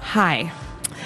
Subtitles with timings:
[0.00, 0.50] Hi.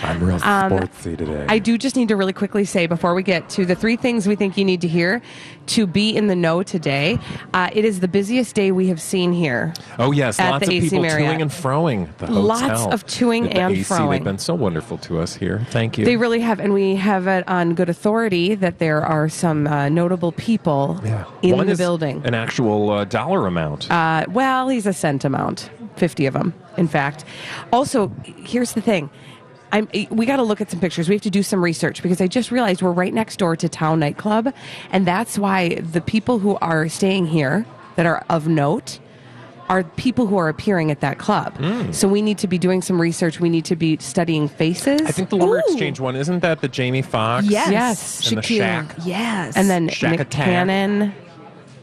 [0.05, 1.47] I'm real Um, sportsy today.
[1.49, 4.27] I do just need to really quickly say before we get to the three things
[4.27, 5.23] we think you need to hear
[5.67, 7.21] to be in the know today.
[7.55, 9.73] Uh, it is the busiest day we have seen here.
[10.01, 11.39] oh yes, at lots the of people Marriott.
[11.39, 12.43] toing and froing the hotel.
[12.43, 14.11] Lots of toing The and AC, froing.
[14.11, 15.65] They've been so wonderful to us here.
[15.71, 16.05] Thank you.
[16.05, 19.89] They really have, and we have it on good authority that there are some uh,
[19.89, 21.27] notable people yeah.
[21.43, 22.23] in One the is building.
[22.25, 23.89] An actual uh, dollar amount.
[23.89, 27.25] Uh, well, he's a cent amount, 50 of them, in fact.
[27.73, 29.11] Also, here's the thing.
[29.73, 31.09] I'm, we got to look at some pictures.
[31.09, 33.69] We have to do some research because I just realized we're right next door to
[33.69, 34.53] Town Nightclub.
[34.91, 37.65] And that's why the people who are staying here
[37.97, 38.99] that are of note
[39.71, 41.57] are people who are appearing at that club.
[41.57, 41.93] Hmm.
[41.93, 43.41] So we need to be doing some research.
[43.41, 45.01] We need to be studying faces.
[45.03, 45.63] I think the Lumber Ooh.
[45.67, 47.47] Exchange one isn't that the Jamie Foxx?
[47.47, 47.71] Yes.
[47.71, 48.29] Yes.
[48.29, 49.07] And the Shaquille.
[49.07, 49.57] Yes.
[49.57, 50.45] and then Shaq Nick Attack.
[50.45, 51.15] Cannon,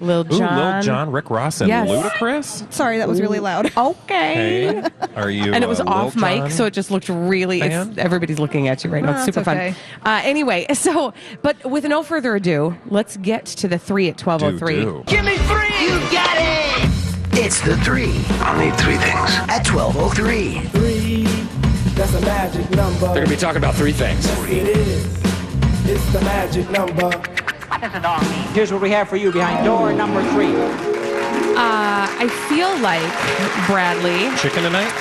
[0.02, 1.88] Lil Ooh, Lil Jon, Rick Ross, and Yes.
[1.90, 2.72] Ludacris.
[2.74, 3.72] Sorry, that was really loud.
[3.78, 4.82] Okay.
[4.82, 4.84] Hey,
[5.16, 5.54] are you?
[5.54, 6.52] and it was uh, Lil off mic, Jon?
[6.52, 7.60] so it just looked really.
[7.60, 7.90] fan?
[7.90, 9.12] It's, everybody's looking at you right now.
[9.12, 9.74] No, It's it's super okay.
[9.74, 10.12] fun.
[10.14, 14.42] Uh, anyway, so but with no further ado, let's get to the three at twelve
[14.44, 14.76] oh do, three.
[14.82, 15.04] do.
[15.08, 15.84] Give me three!
[15.84, 16.90] You got it!
[17.34, 19.32] It's the three I'll need three things.
[19.48, 20.60] at 1203.
[20.70, 21.24] Three,
[21.94, 23.00] that's a magic number.
[23.08, 24.26] They're gonna be talking about three things.
[24.50, 25.06] It is.
[25.86, 27.10] It's the magic number.
[28.54, 30.54] Here's what we have for you behind door number three.
[31.56, 33.02] Uh, I feel like
[33.68, 34.36] Bradley.
[34.38, 34.92] Chicken tonight?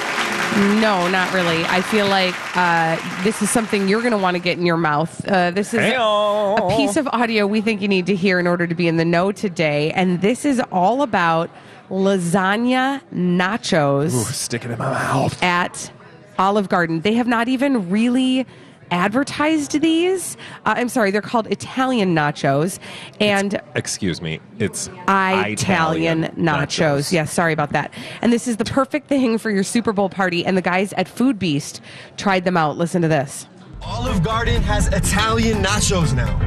[0.81, 1.65] No, not really.
[1.67, 4.77] I feel like uh, this is something you're going to want to get in your
[4.77, 5.27] mouth.
[5.29, 6.55] Uh, this is Hey-o.
[6.57, 8.97] a piece of audio we think you need to hear in order to be in
[8.97, 11.51] the know today, and this is all about
[11.91, 14.15] lasagna nachos.
[14.15, 15.41] Ooh, stick it in my mouth.
[15.43, 15.93] at
[16.39, 17.01] Olive Garden.
[17.01, 18.47] They have not even really
[18.91, 20.37] advertised these.
[20.65, 22.79] Uh, I'm sorry, they're called Italian nachos
[23.21, 24.41] and Excuse me.
[24.59, 27.13] It's Italian nachos.
[27.13, 27.93] Yes, sorry about that.
[28.23, 30.45] And this is the perfect thing for your Super Bowl party.
[30.45, 31.81] And the guys at Food Beast
[32.17, 32.77] tried them out.
[32.77, 33.47] Listen to this.
[33.83, 36.39] Olive Garden has Italian nachos now.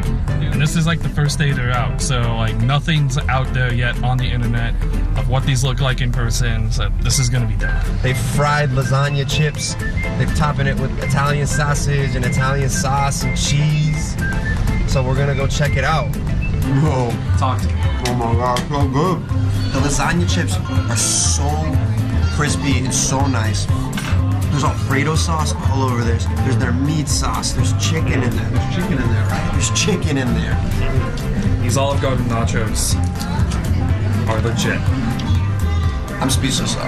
[0.52, 4.02] And this is like the first day they're out, so like nothing's out there yet
[4.04, 4.76] on the internet
[5.18, 6.72] of what these look like in person.
[6.72, 7.84] So this is gonna be done.
[8.02, 9.76] They fried lasagna chips.
[9.76, 14.16] They're topping it with Italian sausage and Italian sauce and cheese.
[14.92, 16.12] So we're gonna go check it out.
[16.12, 17.74] Bro, Talk to me.
[18.08, 19.22] oh my god, so good.
[19.74, 20.58] The lasagna chips
[20.90, 21.48] are so
[22.36, 23.68] crispy and so nice.
[24.52, 26.26] There's Alfredo sauce all over this.
[26.26, 27.54] There's their meat sauce.
[27.54, 28.50] There's chicken in there.
[28.50, 29.50] There's chicken in there, right?
[29.54, 31.62] There's chicken in there.
[31.62, 32.96] These Olive Garden nachos
[34.28, 34.80] are legit.
[36.22, 36.76] I'm speechless.
[36.76, 36.82] Though.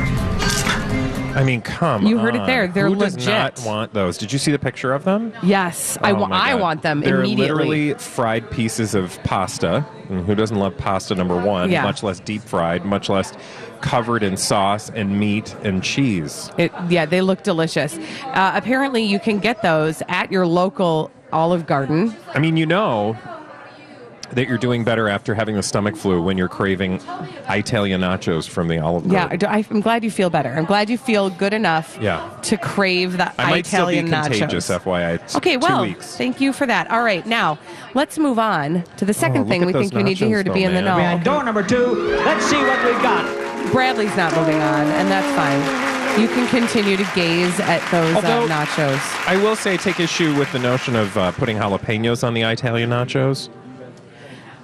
[1.35, 2.67] I mean, come You heard it there.
[2.67, 3.27] They're Who does legit.
[3.29, 4.19] not want those?
[4.19, 5.33] Did you see the picture of them?
[5.41, 7.47] Yes, I Oh wa- my I want them They're immediately.
[7.47, 9.83] literally fried pieces of pasta.
[10.09, 11.15] And who doesn't love pasta?
[11.15, 11.81] Number one, Yeah.
[11.81, 13.33] much less deep fried, much less
[13.83, 16.49] covered in sauce and meat and cheese.
[16.57, 17.97] It, yeah, they look delicious.
[18.23, 22.15] Uh, apparently, you can get those at your local Olive Garden.
[22.33, 23.17] I mean, you know
[24.31, 26.99] that you're doing better after having the stomach flu when you're craving
[27.49, 29.11] Italian nachos from the Olive Garden.
[29.11, 29.49] Yeah, Garden.
[29.49, 30.49] I, am glad you feel better.
[30.49, 32.27] I'm glad you feel good enough Yeah.
[32.43, 34.79] to crave the I might Italian still be contagious, nachos.
[34.79, 35.13] FYI.
[35.15, 36.17] It's Okay, two well, weeks.
[36.17, 36.89] thank you for that.
[36.89, 37.59] All right, now
[37.93, 40.51] let's move on to the second look thing we think you need to hear to
[40.53, 41.21] be though, in the know.
[41.23, 41.93] Door number two,
[42.25, 43.52] let's see what we've got.
[43.71, 46.21] Bradley's not moving on, and that's fine.
[46.21, 49.27] You can continue to gaze at those Although- uh, nachos.
[49.27, 52.91] I will say, take issue with the notion of uh, putting jalapenos on the Italian
[52.91, 53.49] nachos.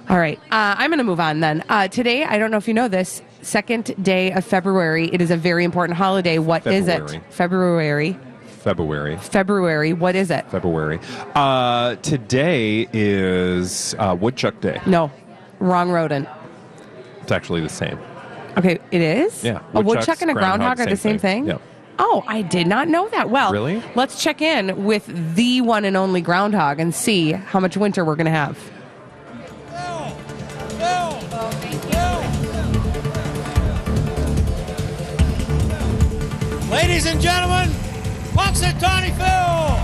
[0.08, 1.64] All right, uh, I'm going to move on then.
[1.68, 5.08] Uh, today, I don't know if you know this, second day of February.
[5.12, 6.38] It is a very important holiday.
[6.38, 7.16] What is February.
[7.16, 7.32] it?
[7.32, 8.18] February.
[8.46, 9.16] February.
[9.16, 9.92] February.
[9.92, 10.50] What is it?
[10.50, 11.00] February.
[11.34, 14.80] Uh, today is uh, Woodchuck Day.
[14.86, 15.10] No,
[15.60, 16.28] wrong rodent.
[17.22, 17.98] It's actually the same.
[18.58, 19.44] Okay, it is?
[19.44, 21.42] Yeah, oh, A woodchuck and a groundhog, groundhog, are the same same thing?
[21.44, 21.50] thing.
[21.52, 21.62] Yep.
[21.98, 23.28] Oh, I did not know that.
[23.30, 23.82] Well, Really?
[23.94, 28.16] let's check in with the one and only groundhog and see how much winter we're
[28.16, 28.58] going to have.
[36.70, 37.68] Ladies and gentlemen,
[38.34, 39.76] Punxsutawney Phil!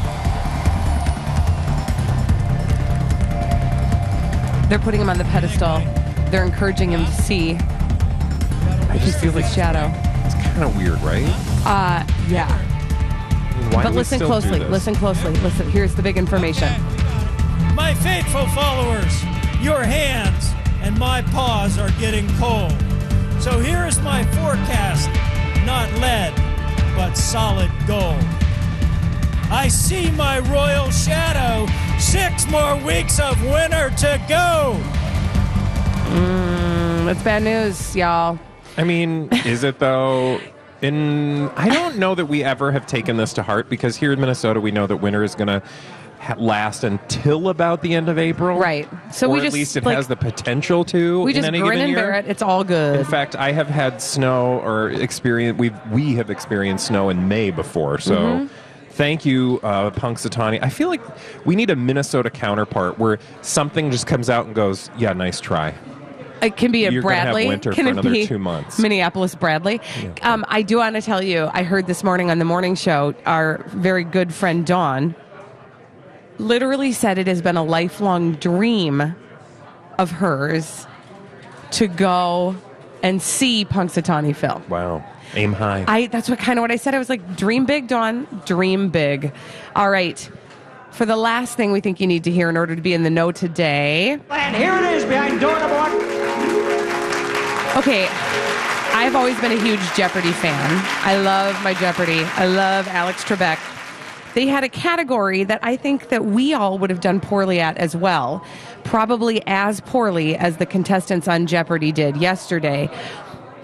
[4.69, 5.79] They're putting him on the pedestal.
[6.31, 7.55] They're encouraging him to see
[8.97, 9.93] I just feel like shadow.
[10.25, 11.29] it's kind of weird, right?
[11.67, 12.49] Uh, yeah.
[13.75, 14.61] Why but listen closely.
[14.61, 15.33] Listen closely.
[15.41, 15.71] Listen.
[15.71, 16.69] Here's the big information.
[17.75, 19.23] My faithful followers,
[19.61, 20.51] your hands
[20.81, 22.73] and my paws are getting cold.
[23.39, 25.11] So here is my forecast
[25.67, 26.33] not lead,
[26.97, 28.25] but solid gold.
[29.51, 31.71] I see my royal shadow.
[31.99, 34.81] Six more weeks of winter to go.
[36.09, 38.39] Mm, that's bad news, y'all.
[38.77, 40.41] I mean, is it though?
[40.83, 44.21] In I don't know that we ever have taken this to heart because here in
[44.21, 45.63] Minnesota, we know that winter is going to
[46.21, 48.59] ha- last until about the end of April.
[48.59, 48.87] Right.
[49.11, 51.23] So or we at just, least it like- has the potential to.
[51.23, 52.27] We in just any grin and bear it.
[52.27, 52.99] It's all good.
[53.01, 55.59] In fact, I have had snow or experience.
[55.59, 57.99] We we have experienced snow in May before.
[57.99, 58.47] So, Mm-hmm.
[58.91, 60.59] thank you, uh, Punxsutawney.
[60.63, 61.01] I feel like
[61.47, 65.73] we need a Minnesota counterpart where something just comes out and goes, "Yeah, nice try."
[66.43, 67.49] It can be a You're gonna have Bradley.
[67.49, 68.79] winter can for it another be two months.
[68.79, 69.81] Minneapolis Bradley.
[70.23, 71.49] Um, I do want to tell you.
[71.53, 73.15] I heard this morning on the morning show.
[73.25, 75.15] Our very good friend Dawn
[76.39, 79.15] literally said it has been a lifelong dream
[79.99, 80.87] of hers
[81.73, 82.55] to go
[83.03, 84.63] and see Punxsutawney Phil.
[84.69, 85.05] Wow,
[85.35, 85.85] aim high.
[85.89, 86.95] I that's what kind of what I said.
[86.95, 88.27] I was like, dream big, Dawn.
[88.45, 89.33] Dream big.
[89.75, 90.31] All right.
[90.91, 93.03] For the last thing we think you need to hear in order to be in
[93.03, 94.19] the know today.
[94.31, 96.16] And here it is behind door number one.
[97.77, 98.09] Okay,
[98.95, 100.83] I've always been a huge Jeopardy fan.
[101.05, 102.25] I love my Jeopardy.
[102.25, 103.59] I love Alex Trebek.
[104.33, 107.77] They had a category that I think that we all would have done poorly at
[107.77, 108.43] as well,
[108.85, 112.89] probably as poorly as the contestants on Jeopardy did yesterday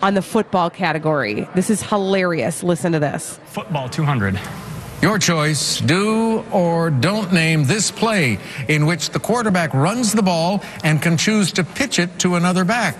[0.02, 1.48] on the football category.
[1.54, 2.62] This is hilarious.
[2.62, 3.40] Listen to this.
[3.46, 4.38] Football 200.
[5.00, 8.38] Your choice do or don't name this play
[8.68, 12.66] in which the quarterback runs the ball and can choose to pitch it to another
[12.66, 12.94] back.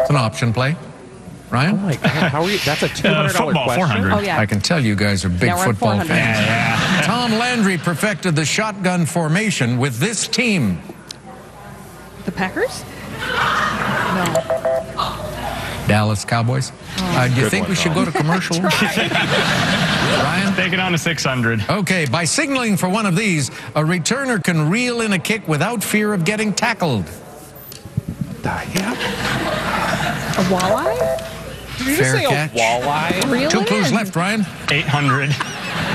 [0.00, 0.76] It's an option play.
[1.50, 1.74] Ryan?
[1.74, 2.58] oh my God, how are you?
[2.58, 3.86] That's a two hundred dollar football, question.
[3.86, 4.12] 400.
[4.12, 4.38] Oh, yeah.
[4.38, 7.06] I can tell you guys are big Now we're at football fans.
[7.06, 10.80] Tom Landry perfected the shotgun formation with this team.
[12.24, 12.84] The Packers?
[14.16, 14.24] No.
[15.86, 16.72] Dallas Cowboys.
[16.98, 18.04] Uh, do you Good think one, we should Tom.
[18.04, 18.60] go to commercial?
[18.60, 20.54] Ryan?
[20.56, 21.64] Take it on to 600.
[21.70, 25.84] Okay, by signaling for one of these, a returner can reel in a kick without
[25.84, 27.04] fear of getting tackled.
[28.46, 28.94] The hell?
[30.38, 31.78] A walleye?
[31.78, 32.52] Did you Fair just say catch.
[32.54, 32.54] a
[32.86, 33.32] walleye?
[33.32, 33.94] Reel Two clues in.
[33.96, 34.46] left, Ryan.
[34.70, 35.34] 800.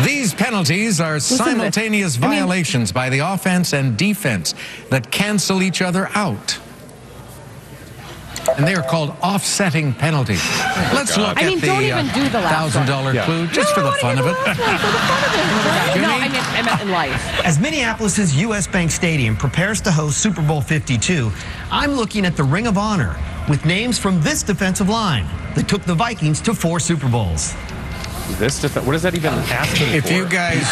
[0.06, 1.38] These penalties are to this.
[1.38, 4.54] simultaneous I mean- violations by the offense and defense
[4.90, 6.58] that cancel each other out.
[8.58, 10.42] And they are called offsetting penalties.
[10.44, 13.14] Oh, Let's look at I mean, at the don't even do the last thousand dollar
[13.14, 13.24] Yeah.
[13.26, 14.36] clue just for the fun of it.
[16.02, 17.40] No, I meant, I meant in life.
[17.46, 18.68] As Minneapolis's U.S.
[18.68, 21.32] Bank Stadium prepares to host Super Bowl 52,
[21.72, 23.18] I'm looking at the Ring of Honor
[23.50, 25.26] with names from this defensive line
[25.56, 27.56] that took the Vikings to four Super Bowls.
[28.38, 30.14] This def- what does that even asking If for?
[30.14, 30.64] you guys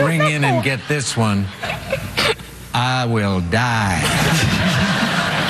[0.00, 1.44] ring in and get this one,
[2.72, 3.98] I will die.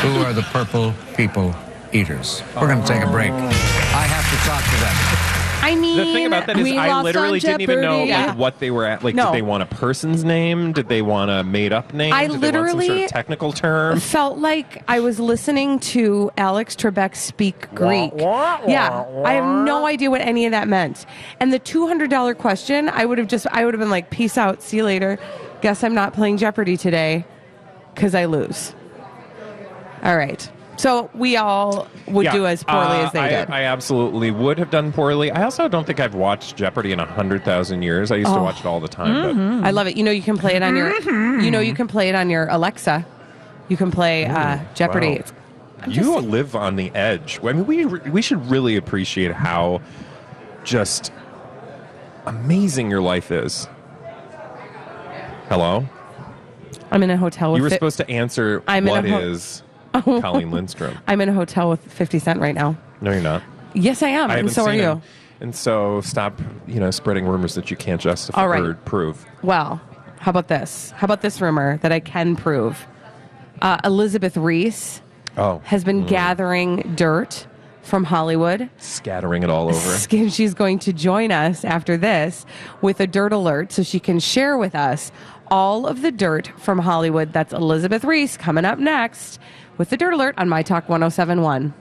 [0.02, 1.54] Who are the purple people
[1.92, 2.42] eaters?
[2.56, 3.30] We're going to take a break.
[3.30, 5.13] I have to talk to them.
[5.64, 8.34] I mean, The thing about that is, I literally didn't even know like, Yeah.
[8.34, 9.02] what they were at.
[9.02, 9.26] Like, No.
[9.26, 10.72] did they want a person's name?
[10.72, 12.12] Did they want a made-up name?
[12.12, 13.98] I did they want some sort literally- of technical term?
[13.98, 18.12] felt like I was listening to Alex Trebek speak Greek.
[18.18, 21.06] Yeah, I have no idea what any of that meant.
[21.40, 24.10] And the two hundred dollar question, I would have just, I would have been like,
[24.10, 25.18] "Peace out, see you later."
[25.62, 27.24] Guess I'm not playing Jeopardy today
[27.94, 28.74] because I lose.
[30.02, 30.46] All right,
[30.76, 33.50] so we all would Yeah, do as poorly uh, as they I, did.
[33.50, 35.30] I absolutely would have done poorly.
[35.30, 38.10] I also don't think I've watched Jeopardy in a hundred thousand years.
[38.10, 38.36] I used Oh.
[38.36, 39.96] to watch it all the time, I love it.
[39.96, 41.40] You know, you can play it on your, Mm-hmm.
[41.44, 43.06] you know, you can play it on your Alexa.
[43.68, 45.08] You can play uh, Jeopardy.
[45.08, 45.14] wow.
[45.14, 45.32] It's-
[45.80, 47.40] but you live on the edge.
[47.42, 49.82] I mean, we we should really appreciate how
[50.64, 51.12] just
[52.24, 53.68] amazing your life is.
[55.48, 55.84] Hello.
[56.90, 57.58] I'm in a hotel with.
[57.58, 59.62] You were fi- supposed to answer I'm in what a ho- is
[60.20, 60.98] Colleen Lindstrom.
[61.06, 62.76] I'm in a hotel with 50 Cent right now.
[63.00, 63.42] No, you're not.
[63.74, 64.88] Yes, I am, I and haven't so are seen you.
[64.90, 65.02] him.
[65.40, 68.62] And so stop, you know, spreading rumors that you can't justify All right.
[68.62, 69.24] or prove.
[69.42, 69.80] Well,
[70.20, 70.90] how about this?
[70.92, 72.86] How about this rumor that I can prove?
[73.60, 75.00] Uh, Elizabeth Reese
[75.36, 77.46] Oh, has been gathering dirt
[77.82, 78.70] from Hollywood.
[78.78, 79.74] scattering it all over.
[79.96, 82.46] Sk- She's going to join us after this
[82.80, 85.10] with a dirt alert so she can share with us
[85.50, 87.32] all of the dirt from Hollywood.
[87.32, 89.38] That's Elizabeth Reese coming up next
[89.78, 91.74] with the dirt alert on My Talk 1071.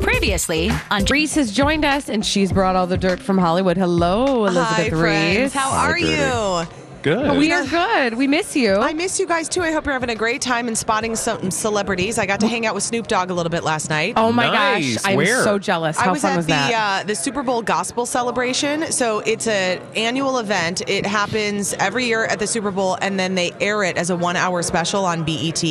[0.00, 3.76] Previously on Reese has joined us and she's brought all the dirt from Hollywood.
[3.76, 4.90] Hello, Elizabeth Hi, Reese.
[5.00, 5.52] friends.
[5.52, 6.12] How Hi, are Gertie.
[6.12, 6.83] you?
[7.04, 7.36] Good.
[7.36, 8.14] We are good.
[8.14, 8.76] We miss you.
[8.76, 9.60] I miss you guys too.
[9.60, 12.18] I hope you're having a great time and spotting some celebrities.
[12.18, 14.14] I got to hang out with Snoop Dogg a little bit last night.
[14.16, 14.94] oh my Nice.
[14.96, 15.44] gosh, I'm Where?
[15.44, 15.98] so jealous.
[15.98, 17.02] I How was fun at was the that?
[17.02, 18.90] uh, the Super Bowl gospel celebration.
[18.90, 20.80] So it's an annual event.
[20.88, 24.16] It happens every year at the Super Bowl, and then they air it as a
[24.16, 25.62] one hour special on BET.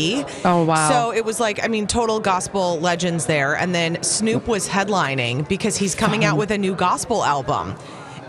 [0.46, 0.88] Oh, wow.
[0.88, 3.56] So it was like I mean, total gospel legends there.
[3.58, 7.76] And then Snoop was headlining because he's coming out with a new gospel album.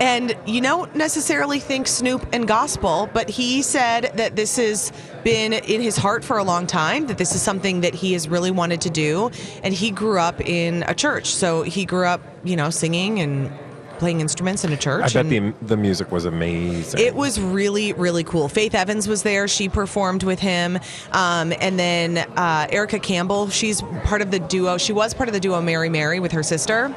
[0.01, 5.53] And you don't necessarily think Snoop and gospel, but he said that this has been
[5.53, 8.51] in his heart for a long time, that this is something that he has really
[8.51, 9.31] wanted to do.
[9.63, 11.27] And he grew up in a church.
[11.27, 13.53] So he grew up, you know, singing and
[13.99, 15.05] playing instruments in a church.
[15.17, 17.01] I bet the the music was amazing.
[17.01, 18.49] it was really, really cool.
[18.49, 19.47] Faith Evans was there.
[19.49, 20.79] She performed with him.
[21.13, 24.79] Um, and then uh, Erica Campbell, she's part of the duo.
[24.79, 26.95] She was part of the duo Mary Mary with her sister.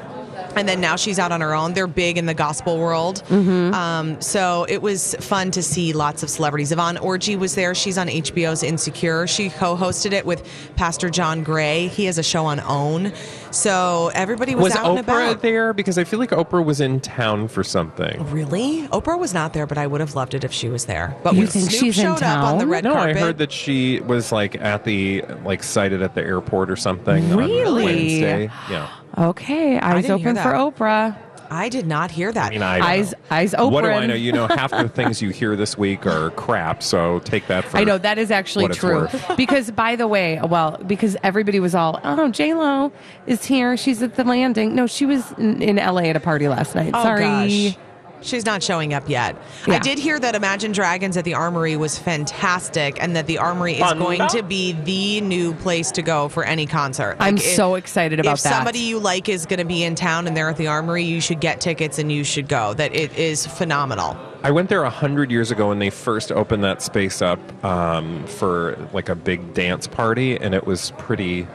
[0.58, 1.74] And then now she's out on her own.
[1.74, 3.24] They're big in the gospel world.
[3.32, 6.72] Um, so it was fun to see lots of celebrities.
[6.72, 7.76] Yvonne Orji was there.
[7.76, 9.28] She's on HBO's Insecure.
[9.28, 11.88] She co hosted it with Pastor John Gray.
[11.88, 13.14] He has a show on OWN.
[13.52, 15.42] So everybody was, was out and Oprah about.
[15.42, 15.74] there?
[15.74, 18.30] Because I feel like Oprah was in town for something.
[18.32, 18.88] Really?
[18.90, 21.16] Oprah was not there, but I would have loved it if she was there.
[21.24, 22.70] But You when think Snoop she's in showed up on the town?
[22.70, 23.18] red no, carpet.
[23.18, 27.36] I heard that she was like at the like sighted at the airport or something
[27.36, 27.64] Really?
[27.64, 28.50] on Wednesday.
[28.70, 28.90] Yeah.
[29.17, 30.51] Okay, eyes didn't open for.
[30.51, 31.17] Oprah.
[31.50, 32.47] I did not hear that.
[32.47, 33.17] I mean, I don't Eyes, know.
[33.31, 33.74] eyes open.
[33.74, 34.13] What do I know?
[34.13, 36.83] You know, half the things you hear this week are crap.
[36.83, 39.07] So take that for I know that is actually true.
[39.38, 42.91] because by the way, well, because everybody was all, oh, J Lo
[43.25, 43.77] is here.
[43.77, 44.75] She's at the landing.
[44.75, 46.91] No, she was in, in LA at a party last night.
[46.93, 47.21] Oh, Sorry.
[47.24, 47.77] gosh.
[48.21, 49.36] She's not showing up yet.
[49.67, 53.74] I did hear that Imagine Dragons at the Armory was fantastic and that the Armory
[53.74, 54.00] is Fun.
[54.00, 57.15] going to be the new place to go for any concert.
[57.19, 58.50] I'm if- so excited about if that.
[58.50, 61.03] If somebody you like is going to be in town and they're at the Armory,
[61.03, 62.74] you should get tickets and you should go.
[62.74, 64.17] That it is phenomenal.
[64.43, 68.25] I went there a hundred years ago when they first opened that space up um,
[68.27, 71.47] for like a big dance party, and it was pretty,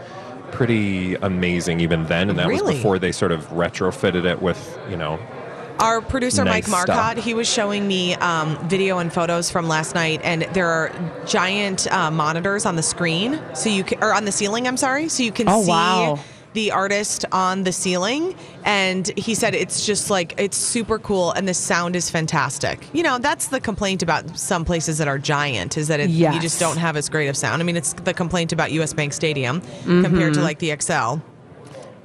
[0.50, 2.28] pretty amazing even then.
[2.30, 5.18] And that was before they sort of retrofitted it with you know
[5.82, 7.24] Our producer Nice Mike Marcotte, stuff.
[7.24, 10.92] he was showing me um, video and photos from last night, and there are
[11.26, 14.66] giant uh, monitors on the screen, so you can, or on the ceiling.
[14.68, 16.18] I'm sorry, so you can Oh, see wow.
[16.52, 18.34] the artist on the ceiling.
[18.64, 22.86] And he said it's just like it's super cool, and the sound is fantastic.
[22.92, 26.38] You know, that's the complaint about some places that are giant is that it, you
[26.40, 27.60] just don't have as great of sound.
[27.60, 28.92] I mean, it's the complaint about U.S.
[28.92, 31.20] Bank Stadium compared to like the Xcel.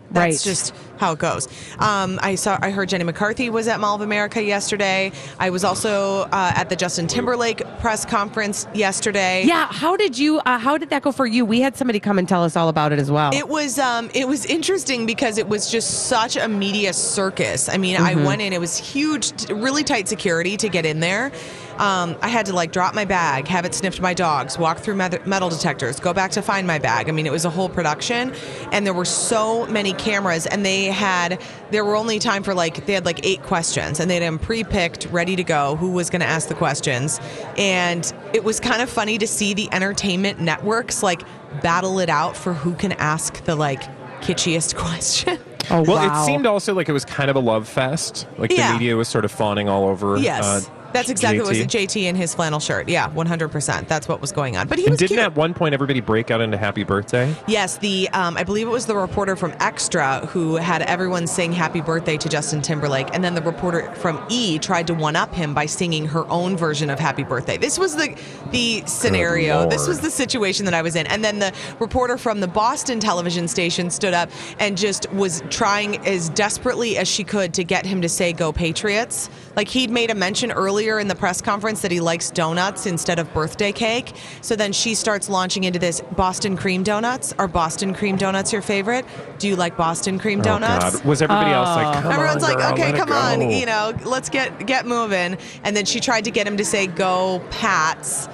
[0.09, 0.39] That's Right.
[0.41, 1.47] just how it goes.
[1.79, 2.57] Um, I saw.
[2.61, 5.11] I heard Jenny McCarthy was at Mall of America yesterday.
[5.39, 9.43] I was also uh, at the Justin Timberlake press conference yesterday.
[9.45, 10.39] Yeah, how did you?
[10.39, 11.45] Uh, how did that go for you?
[11.45, 13.33] We had somebody come and tell us all about it as well.
[13.33, 17.69] It was um, it was interesting because it was just such a media circus.
[17.69, 21.31] I mean, I went in; it was huge, really tight security to get in there.
[21.77, 24.95] Um, I had to like drop my bag, have it sniffed by dogs, walk through
[24.95, 27.07] metal detectors, go back to find my bag.
[27.07, 28.33] I mean, it was a whole production,
[28.71, 31.41] and there were so many cameras, and they had
[31.71, 34.39] there were only time for like they had like eight questions, and they had them
[34.39, 35.75] pre-picked, ready to go.
[35.75, 37.19] Who was going to ask the questions?
[37.57, 41.21] And it was kind of funny to see the entertainment networks like
[41.61, 43.81] battle it out for who can ask the like
[44.21, 45.37] kitschiest question.
[45.69, 46.21] oh Well, wow.
[46.23, 48.27] it seemed also like it was kind of a love fest.
[48.37, 48.67] Like Yeah.
[48.67, 50.17] the media was sort of fawning all over.
[50.17, 50.43] yes.
[50.67, 51.49] uh, that's exactly what JT.
[51.49, 51.69] was it.
[51.69, 52.89] JT in his flannel shirt.
[52.89, 53.87] Yeah, 100%.
[53.87, 54.67] That's what was going on.
[54.67, 55.19] But he And was didn't cute.
[55.19, 57.35] at one point everybody break out into "Happy Birthday"?
[57.47, 61.51] Yes, the um, I believe it was the reporter from Extra who had everyone sing
[61.51, 65.33] "Happy Birthday" to Justin Timberlake, and then the reporter from E tried to one up
[65.33, 68.15] him by singing her own version of "Happy Birthday." This was the
[68.51, 69.67] the scenario.
[69.69, 72.99] This was the situation that I was in, and then the reporter from the Boston
[72.99, 74.29] television station stood up
[74.59, 78.51] and just was trying as desperately as she could to get him to say "Go
[78.51, 82.85] Patriots." Like he'd made a mention earlier in the press conference that he likes donuts
[82.85, 84.13] instead of birthday cake.
[84.41, 87.33] So then she starts launching into this Boston cream donuts.
[87.37, 89.05] Are Boston cream donuts your favorite?
[89.39, 90.85] Do you like Boston cream donuts?
[90.85, 91.05] Oh God!
[91.05, 92.01] Was everybody else like, oh.
[92.01, 95.37] "Come Everyone's on, like, girl, okay, come on, you know, let's get get moving.
[95.63, 98.29] And then she tried to get him to say "Go Pats,"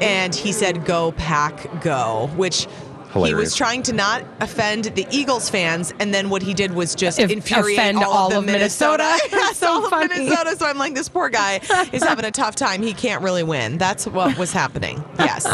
[0.00, 2.66] and he said "Go Pack Go," which.
[3.14, 6.94] He was trying to not offend the Eagles fans, and then what he did was
[6.94, 9.02] just If- infuriate offend all, all of, of Minnesota.
[9.02, 9.28] Minnesota.
[9.38, 10.08] Yes, so all of funny.
[10.18, 10.56] Minnesota.
[10.56, 11.60] So I'm like, this poor guy
[11.92, 12.82] is having a tough time.
[12.82, 13.78] He can't really win.
[13.78, 15.02] That's what was happening.
[15.18, 15.46] Yes,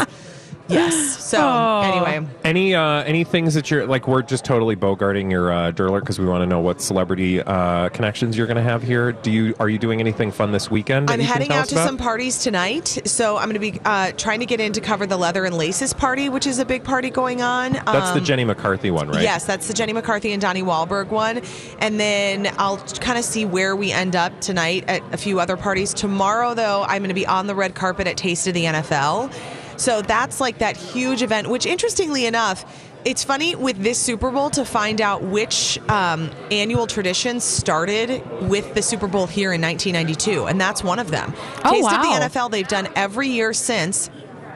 [0.67, 1.23] yes.
[1.23, 1.81] So Oh.
[1.81, 4.07] anyway, Any uh, any things that you're like?
[4.07, 7.89] We're just totally bogarting your uh, Derler because we want to know what celebrity uh,
[7.89, 9.11] connections you're going to have here.
[9.11, 11.09] Do you are you doing anything fun this weekend?
[11.09, 11.87] I'm heading out to about?
[11.87, 12.99] some parties tonight.
[13.05, 15.55] So I'm going to be uh, trying to get in to cover the Leather and
[15.57, 17.73] Laces party, which is a big party going on.
[17.73, 19.21] That's the Um, Jenny McCarthy one, right?
[19.21, 21.41] Yes, that's the Jenny McCarthy and Donnie Wahlberg one.
[21.79, 25.57] And then I'll kind of see where we end up tonight at a few other
[25.57, 25.93] parties.
[25.93, 29.33] Tomorrow, though, I'm going to be on the red carpet at Taste of the NFL.
[29.77, 32.65] So that's like that huge event, which interestingly enough,
[33.05, 38.73] it's funny with this Super Bowl to find out which um, annual tradition started with
[38.73, 41.33] the Super Bowl here in 1992, and that's one of them.
[41.63, 41.95] Oh, Taste wow.
[41.95, 44.09] of the NFL, they've done every year since.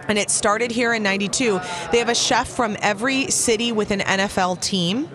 [0.07, 1.59] And it started here in 92.
[1.91, 5.07] They have a chef from every city with an NFL team.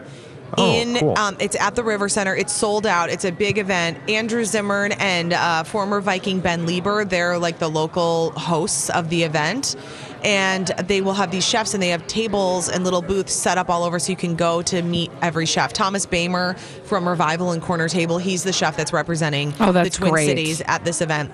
[0.56, 1.18] Oh, in cool.
[1.18, 2.34] um, it's at the River Center.
[2.34, 3.10] It's sold out.
[3.10, 3.98] It's a big event.
[4.08, 9.24] Andrew Zimmern and uh, former Viking Ben Leber, they're like the local hosts of the
[9.24, 9.76] event.
[10.22, 13.68] And they will have these chefs, and they have tables and little booths set up
[13.68, 15.74] all over, so you can go to meet every chef.
[15.74, 19.96] Thomas Boemer from Revival and Corner Table, he's the chef that's representing Oh, that's the
[19.98, 20.26] Twin great.
[20.26, 21.30] Cities at this event.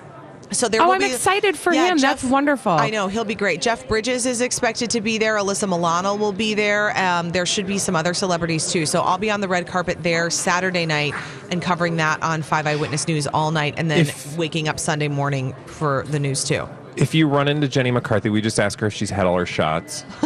[0.51, 1.97] So there Oh, will I'm be, excited for Yeah, him.
[1.97, 2.73] That's wonderful.
[2.73, 3.61] I know he'll be great.
[3.61, 5.35] Jeff Bridges is expected to be there.
[5.37, 6.95] Alyssa Milano will be there.
[6.97, 8.85] Um, there should be some other celebrities too.
[8.85, 11.13] So I'll be on the red carpet there Saturday night
[11.49, 15.07] and covering that on Five Eyewitness News all night, and then If- waking up Sunday
[15.07, 16.67] morning for the news too.
[16.97, 19.45] If you run into Jenny McCarthy, we just ask her if she's had all her
[19.45, 20.03] shots.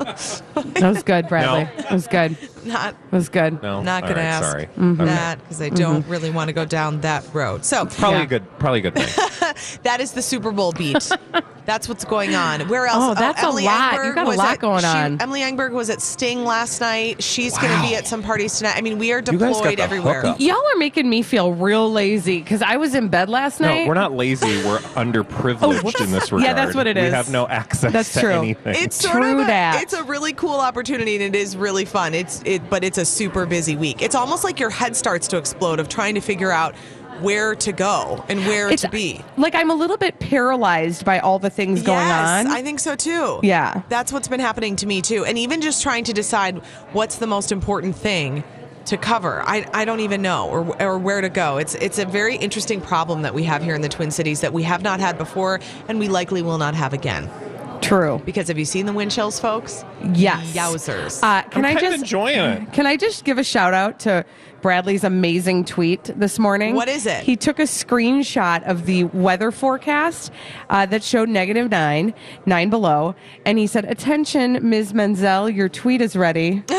[0.00, 1.64] That was good, Bradley.
[1.64, 1.70] No.
[1.82, 2.36] That was good.
[2.64, 3.62] Not That was good.
[3.62, 4.68] No, not All going to right, ask Sorry.
[4.78, 4.98] Mhm.
[4.98, 7.64] That because I don't really want to go down that road.
[7.64, 8.24] So Probably Yeah.
[8.24, 8.58] a good.
[8.58, 9.78] Probably a good thing.
[9.82, 11.10] that is the Super Bowl beat.
[11.66, 12.68] That's what's going on.
[12.68, 12.98] Where else?
[13.10, 13.94] Oh, that's a lot.
[13.94, 15.20] Engberg You got a was lot at- going she- on.
[15.20, 17.22] Emily Engberg was at Sting last night.
[17.22, 18.74] She's going to be at some parties tonight.
[18.76, 20.22] I mean, we are You guys got deployed the everywhere.
[20.22, 20.40] hookup.
[20.40, 23.82] Y'all are making me feel real lazy because I was in bed last night.
[23.82, 24.46] No, we're not lazy.
[24.64, 26.42] We're underprivileged oh, in this regard.
[26.42, 27.10] Oh, Yeah, that's what it is.
[27.12, 28.30] We have no access That's to true.
[28.32, 28.74] anything.
[28.76, 29.82] It's sort True of a, that.
[29.82, 32.14] it's a really cool opportunity and it is really fun.
[32.14, 34.02] It's it but it's a super busy week.
[34.02, 36.74] It's almost like your head starts to explode of trying to figure out
[37.22, 39.22] where to go and where It's to be.
[39.36, 42.52] like I'm a little bit paralyzed by all the things going yes, on.
[42.52, 43.40] I think so too.
[43.42, 43.82] Yeah.
[43.88, 45.24] That's what's been happening to me too.
[45.24, 46.58] And even just trying to decide
[46.92, 48.44] what's the most important thing
[48.86, 49.42] to cover.
[49.42, 51.58] I, I don't even know or, or where to go.
[51.58, 54.52] It's it's a very interesting problem that we have here in the Twin Cities that
[54.52, 57.30] we have not had before and we likely will not have again.
[57.80, 58.20] True.
[58.24, 59.84] Because have you seen the wind chills, folks?
[60.14, 60.54] Yes.
[60.54, 61.22] Yowzers.
[61.22, 62.72] Uh, can I'm I kind of just enjoying it.
[62.72, 64.24] Can I just give a shout out to
[64.60, 66.74] Bradley's amazing tweet this morning?
[66.74, 67.22] What is it?
[67.24, 70.30] He took a screenshot of the weather forecast
[70.68, 72.14] uh, that showed negative nine,
[72.46, 73.14] nine below,
[73.46, 74.92] and he said, "Attention, Ms.
[74.94, 76.62] Menzel, your tweet is ready."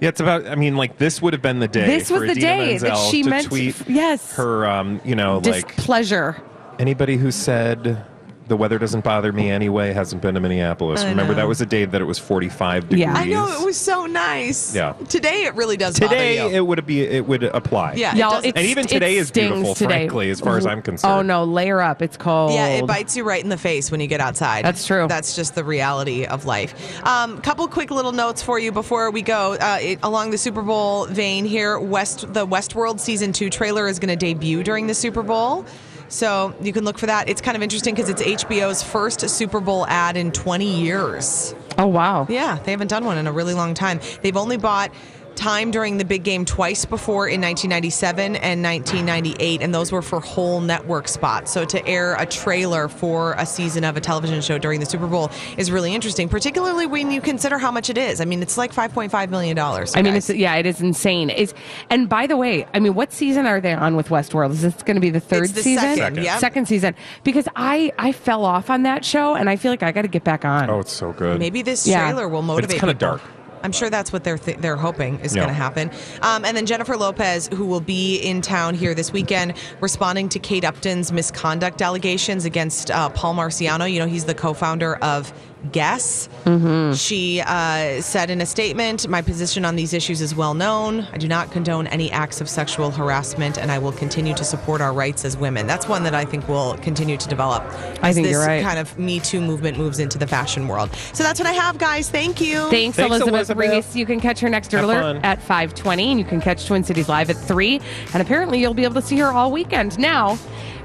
[0.00, 0.48] Yeah, it's about.
[0.48, 1.86] I mean, like this would have been the day.
[1.86, 4.32] This was for the Idina day that Menzel she to meant- tweet yes.
[4.32, 4.66] her.
[4.66, 6.42] Um, you know, like Displeasure.
[6.80, 8.04] anybody who said
[8.48, 11.02] the weather doesn't bother me anyway hasn't been to Minneapolis.
[11.02, 11.36] I Remember know.
[11.38, 13.00] that was a day that it was 45 degrees.
[13.00, 13.14] Yeah.
[13.14, 14.74] I know it was so nice.
[14.74, 14.92] Yeah.
[15.08, 16.56] Today it really does Today bother you.
[16.56, 17.94] it would be it would apply.
[17.94, 19.86] Yeah, Y'all, doesn't- it And even today it is beautiful, today.
[20.08, 21.12] frankly, as far as I'm concerned.
[21.12, 22.02] Oh no, layer up.
[22.02, 22.52] It's cold.
[22.52, 24.64] Yeah, it bites you right in the face when you get outside.
[24.64, 25.06] That's true.
[25.08, 26.74] That's just the reality of life.
[27.06, 29.54] Um, couple quick little notes for you before we go.
[29.54, 33.98] Uh, it, along the Super Bowl vein here, West the Westworld season two trailer is
[33.98, 35.64] going to debut during the Super Bowl.
[36.12, 37.30] So you can look for that.
[37.30, 41.54] It's kind of interesting because it's HBO's first Super Bowl ad in 20 years.
[41.78, 42.26] Oh wow.
[42.28, 43.98] Yeah, they haven't done one in a really long time.
[44.20, 44.92] They've only bought
[45.36, 50.20] time during the big game twice before in 1997 and 1998, and those were for
[50.20, 51.50] whole network spots.
[51.52, 55.06] So to air a trailer for a season of a television show during the Super
[55.06, 58.20] Bowl is really interesting, particularly when you consider how much it is.
[58.20, 59.96] I mean, it's like 5.5 million dollars.
[59.96, 61.30] I mean, it's yeah, it is insane.
[61.30, 61.54] Is
[61.90, 64.50] and by the way, I mean, what season are they on with Westworld?
[64.50, 65.96] Is this going to be the third It's the season?
[65.96, 66.40] second, yep.
[66.40, 66.94] Second season.
[67.24, 70.08] Because I I fell off on that show, and I feel like I got to
[70.08, 70.68] get back on.
[70.70, 71.38] Oh, it's so good.
[71.38, 72.02] Maybe this Yeah.
[72.04, 72.70] trailer will But motivate.
[72.72, 73.20] it's kind of dark.
[73.62, 75.42] I'm sure that's what they're th- they're hoping is Yeah.
[75.42, 75.90] going to happen.
[76.22, 80.38] Um, and then Jennifer Lopez, who will be in town here this weekend, responding to
[80.38, 83.90] Kate Upton's misconduct allegations against uh, Paul Marciano.
[83.90, 85.32] You know, he's the co-founder of
[85.70, 86.28] Guess.
[86.44, 86.94] Mm-hmm.
[86.94, 91.06] She uh, said in a statement, "My position on these issues is well known.
[91.12, 94.80] I do not condone any acts of sexual harassment, and I will continue to support
[94.80, 97.62] our rights as women." That's one that I think will continue to develop.
[98.02, 98.62] I as think this you're right.
[98.62, 100.90] Kind of Me Too movement moves into the fashion world.
[101.12, 102.10] So that's what I have, guys.
[102.10, 102.68] Thank you.
[102.68, 103.70] Thanks, Thanks, Elizabeth, Elizabeth.
[103.70, 103.96] Reese.
[103.96, 105.16] You can catch her next Have alert fun.
[105.18, 107.80] at 520, and you can catch Twin Cities Live at 3.
[108.14, 109.98] And apparently, you'll be able to see her all weekend.
[109.98, 110.38] Now,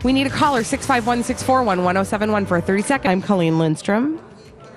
[0.04, 3.12] we need a caller, 651 641 1071 for a 30 second.
[3.12, 4.20] I'm Colleen Lindstrom.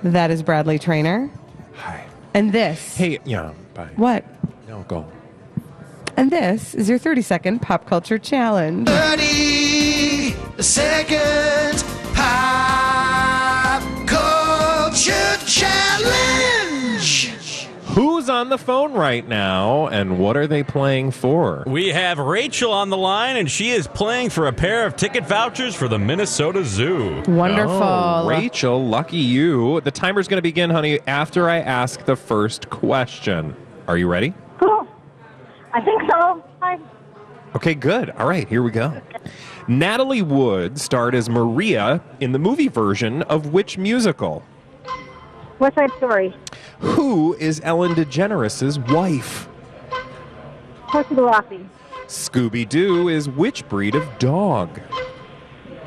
[0.03, 1.31] That is Bradley Traynor.
[1.77, 2.07] Hi.
[2.35, 2.97] And this.
[2.97, 3.53] Hey, yeah.
[3.75, 3.89] Bye.
[3.97, 4.25] What?
[4.69, 5.07] No, go.
[6.17, 8.89] And this is your 30 second pop culture challenge.
[8.89, 11.85] 30 second
[12.15, 16.60] pop culture challenge.
[18.31, 21.65] Who's on the phone right now, and what are they playing for?
[21.67, 25.27] We have Rachel on the line, and she is playing for a pair of ticket
[25.27, 27.25] vouchers for the Minnesota Zoo.
[27.27, 27.83] Wonderful.
[27.83, 29.81] Oh, Rachel, lucky you.
[29.81, 33.57] The timer's going to begin, honey, after I ask the first question.
[33.89, 34.33] Are you ready?
[34.61, 34.87] Cool.
[35.73, 36.45] I think so.
[36.61, 36.79] Hi.
[37.57, 38.11] Okay, good.
[38.11, 39.03] All right, here we go.
[39.67, 44.45] Natalie Wood starred as Maria in the movie version of which musical?
[45.61, 46.35] West Side Story.
[46.81, 49.49] Who is Ellen DeGeneres' wife?
[50.93, 51.69] The Rossi.
[52.07, 54.81] Scooby Doo is which breed of dog?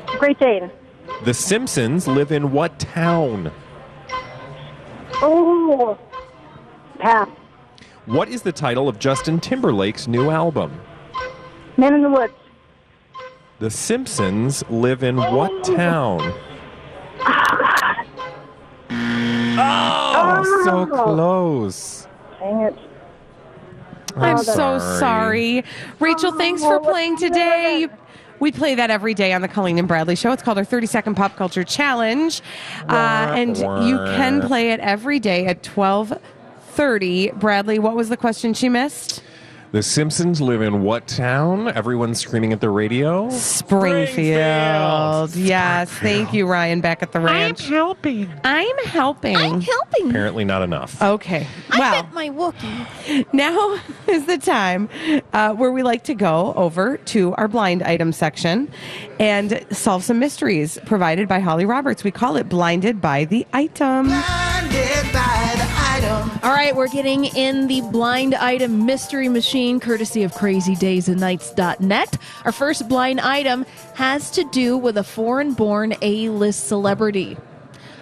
[0.06, 0.70] Great Dane.
[1.24, 3.52] The Simpsons live in what town?
[5.16, 5.98] Oh.
[6.98, 7.28] Pass.
[8.06, 10.80] What is the title of Justin Timberlake's new album?
[11.76, 12.32] Man in the Woods.
[13.58, 16.20] The Simpsons live in what town?
[17.20, 17.78] Oh,
[20.64, 22.06] so close.
[22.40, 22.74] Dang it.
[24.16, 25.64] I'm Oh, so that's- sorry.
[25.98, 27.88] Rachel, thanks for Oh, playing today.
[28.38, 30.30] We play that every day on the Colleen and Bradley Show.
[30.30, 32.40] It's called our 30 Second Pop Culture Challenge.
[32.88, 32.92] Uh,
[33.34, 37.32] and you can play it every day at 1230.
[37.36, 39.22] Bradley, what was the question she missed?
[39.74, 41.66] The Simpsons live in what town?
[41.66, 43.28] Everyone's screaming at the radio.
[43.30, 45.34] Springfield.
[45.34, 45.90] Yes.
[45.90, 47.66] Thank you, Ryan, back at the ranch.
[47.66, 48.30] I'm helping.
[48.44, 49.36] I'm helping.
[49.36, 50.10] I'm helping.
[50.10, 51.02] Apparently not enough.
[51.02, 51.48] Okay.
[51.72, 53.26] I Well, my Wookiee.
[53.32, 54.88] now is the time
[55.32, 58.70] uh, where we like to go over to our blind item section
[59.18, 62.04] and solve some mysteries provided by Holly Roberts.
[62.04, 64.06] We call it Blinded by the Item.
[66.14, 72.18] All right, we're getting in the blind item mystery machine courtesy of crazydaysandnights.net.
[72.44, 77.36] Our first blind item has to do with a foreign born A list celebrity.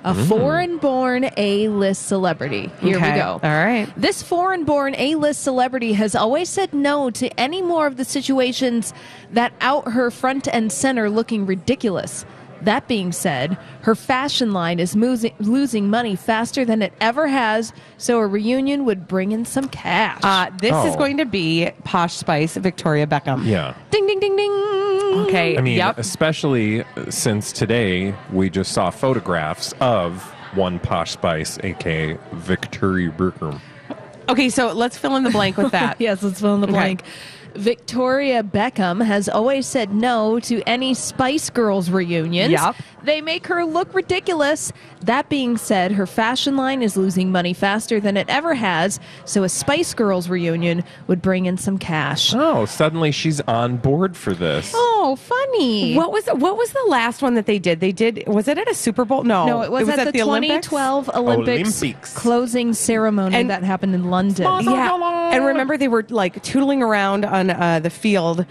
[0.05, 0.29] A Mm.
[0.29, 2.70] foreign born A list celebrity.
[2.83, 3.12] Here Okay.
[3.12, 3.40] we go.
[3.42, 3.88] All right.
[3.96, 8.05] This foreign born A list celebrity has always said no to any more of the
[8.05, 8.92] situations
[9.33, 12.27] that out her front and center looking ridiculous.
[12.64, 17.72] That being said, her fashion line is moosing, losing money faster than it ever has,
[17.98, 20.20] so a reunion would bring in some cash.
[20.22, 20.98] Uh, this is Oh.
[20.98, 23.44] going to be Posh Spice Victoria Beckham.
[23.44, 23.75] Yeah.
[23.90, 24.53] ding, ding, ding, ding.
[25.27, 25.59] Okay.
[25.59, 25.98] I mean, yep.
[25.98, 30.22] especially since today we just saw photographs of
[30.55, 33.61] one Posh Spice, aka Victoria Beckham.
[34.29, 35.96] Okay, so let's fill in the blank with that.
[36.01, 36.96] yes, let's fill in the Okay.
[37.55, 42.53] Victoria Beckham has always said no to any Spice Girls reunions.
[42.53, 42.77] Yep.
[43.03, 44.73] They make her look ridiculous.
[45.03, 49.43] That being said, her fashion line is losing money faster than it ever has, so
[49.43, 52.33] a Spice Girls reunion would bring in some cash.
[52.35, 54.73] Oh, suddenly she's on board for this.
[54.75, 55.95] Oh, funny.
[55.95, 57.81] What was what was the last one that they did?
[57.81, 59.25] They did was it at a Super Bowl?
[59.25, 60.67] No, No, it was, at, the, Olympics?
[60.69, 62.15] 2012 Olympics, Olympics.
[62.15, 64.47] closing ceremony And- that happened in London.
[64.62, 68.47] Yeah, and remember they were like tootling around on uh, the field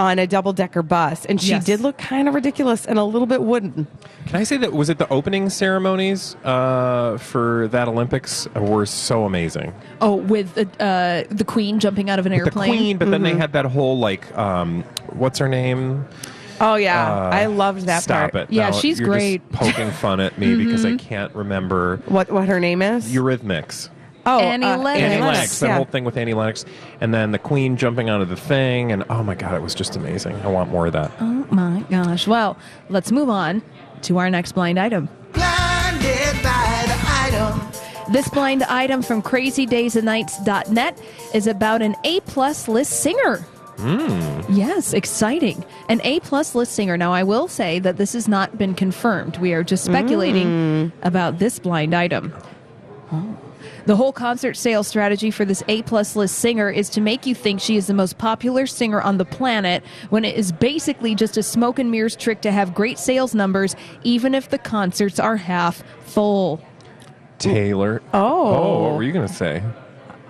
[0.00, 1.64] on a double decker bus, and she Yes.
[1.64, 3.86] did look kind of ridiculous and a little bit wooden.
[4.26, 9.24] Can I say that was it the opening ceremonies uh, for that Olympics were so
[9.26, 9.74] amazing.
[10.00, 12.70] Oh, with the, uh, the Queen jumping out of an With the airplane.
[12.70, 13.40] Queen, but then they Mm-hmm.
[13.40, 16.06] had that whole like, um, what's her name?
[16.62, 18.44] Oh yeah, Uh, I loved that Stop part.
[18.48, 18.52] it!
[18.54, 19.52] Yeah, Now she's you're just great.
[19.52, 20.98] poking fun at me because I Mhm.
[20.98, 23.06] can't remember What what her name is?
[23.14, 23.88] Eurythmics.
[24.36, 25.02] Oh, Annie uh, Lennox.
[25.02, 25.76] Annie Annie Lennox, Lennox, that yeah.
[25.76, 26.64] whole thing with Annie Lennox,
[27.00, 29.96] and then the Queen jumping onto the thing, and oh my god, it was just
[29.96, 30.36] amazing.
[30.36, 31.10] I want more of that.
[31.20, 32.26] Oh my gosh.
[32.26, 32.56] Well,
[32.88, 33.62] let's move on
[34.02, 35.08] to our next blind item.
[35.32, 36.00] Blind
[36.42, 38.12] by the item.
[38.12, 41.00] This blind item from crazydaysandnights.net
[41.32, 43.46] is about an A plus list singer.
[44.50, 45.64] Yes, exciting.
[45.88, 46.96] An A plus list singer.
[46.96, 49.38] Now, I will say that this has not been confirmed.
[49.38, 52.34] We are just speculating about this blind item.
[53.86, 57.34] The whole concert sales strategy for this A plus list singer is to make you
[57.34, 61.36] think she is the most popular singer on the planet when it is basically just
[61.36, 65.36] a smoke and mirrors trick to have great sales numbers, even if the concerts are
[65.36, 66.60] half full.
[67.38, 68.02] Taylor.
[68.12, 68.54] Oh.
[68.54, 69.62] Oh, what were you going to say?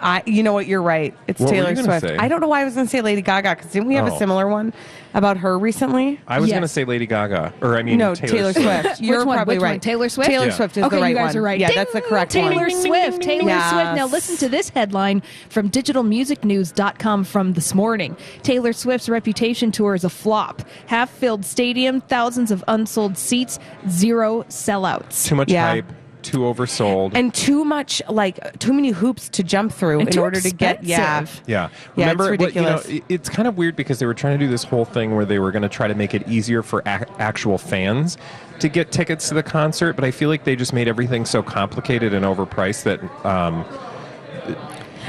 [0.03, 0.67] I, you know what?
[0.67, 1.15] You're right.
[1.27, 2.07] It's What were you Taylor gonna Swift.
[2.15, 2.17] say?
[2.17, 4.09] I don't know why I was going to say Lady Gaga because didn't we have
[4.09, 4.15] Oh.
[4.15, 4.73] a similar one
[5.15, 6.21] about her recently?
[6.29, 6.55] I was Yes.
[6.55, 9.01] going to say Lady Gaga, or I mean no, Taylor, Taylor, Swift.
[9.01, 9.37] You're Which one?
[9.37, 9.71] probably Which one?
[9.73, 9.83] right.
[9.83, 10.31] Taylor Swift?
[10.31, 10.53] Taylor Yeah.
[10.53, 11.37] Swift is okay, the right you guys one.
[11.39, 11.59] are right.
[11.61, 11.77] Yeah, Ding!
[11.77, 12.51] that's the correct one.
[12.53, 12.83] Taylor one.
[12.83, 13.23] Swift.
[13.23, 13.71] Taylor Yes.
[13.73, 13.97] Swift.
[13.97, 18.17] Now listen to this headline from digitalmusicnews.com from this morning.
[18.43, 20.63] Taylor Swift's reputation tour is a flop.
[20.87, 25.27] Half-filled stadium, thousands of unsold seats, zero sellouts.
[25.27, 25.71] Too much Yeah.
[25.71, 25.93] hype,
[26.23, 27.13] too oversold.
[27.15, 30.51] and too much like too many hoops to jump through And in too order to
[30.51, 31.43] get yeah expensive.
[31.47, 31.69] Yeah.
[31.97, 34.45] Yeah, Remember, it's what- you know, it's kind of weird because they were trying to
[34.45, 36.83] do this whole thing where they were going to try to make it easier for
[36.87, 38.17] ac- actual fans
[38.61, 41.43] to get tickets to the concert, but I feel like they just made everything so
[41.43, 43.01] complicated and overpriced that.
[43.27, 43.65] Um,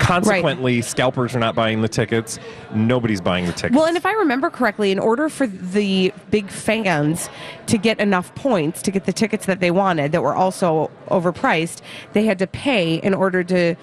[0.01, 2.39] Consequently, scalpers are not buying the tickets.
[2.73, 3.75] Nobody's buying the tickets.
[3.75, 7.29] Well, and if I remember correctly, in order for the big fans
[7.67, 11.81] to get enough points to get the tickets that they wanted that were also overpriced,
[12.13, 13.75] they had to pay in order to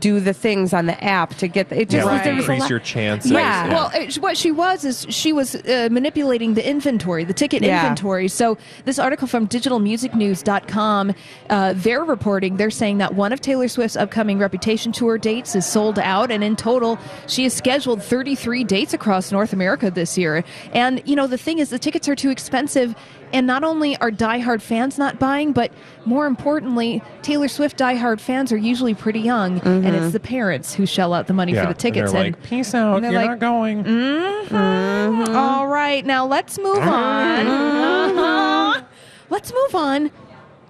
[0.00, 2.48] do the things on the app to get the, it just Yeah, was, there was
[2.48, 3.30] increase your chances.
[3.30, 3.68] Yeah.
[3.68, 7.82] Well, it, what she was is she was uh, manipulating the inventory, the ticket Yeah.
[7.82, 8.28] inventory.
[8.28, 11.14] So this article from digitalmusicnews.com,
[11.50, 15.66] uh, they're reporting, they're saying that one of Taylor Swift's upcoming Reputation tour dates is
[15.66, 20.44] sold out, and in total, she has scheduled 33 dates across North America this year.
[20.72, 22.94] And you know, the thing is, the tickets are too expensive.
[23.32, 25.72] And not only are diehard fans not buying, but
[26.04, 29.60] more importantly, Taylor Swift diehard fans are usually pretty young.
[29.60, 32.10] and it's the parents who shell out the money Yeah, for the tickets.
[32.12, 32.96] And they're like, peace out.
[32.96, 33.84] and they're You're like, not going.
[33.84, 35.34] Mhm.
[35.34, 37.46] All right, now let's move on.
[37.46, 38.82] Uh-huh.
[39.30, 40.10] Let's move on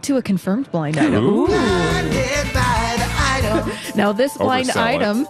[0.02, 1.46] to a confirmed blind item.
[3.96, 5.02] Now, this blind Oversell it.
[5.02, 5.26] item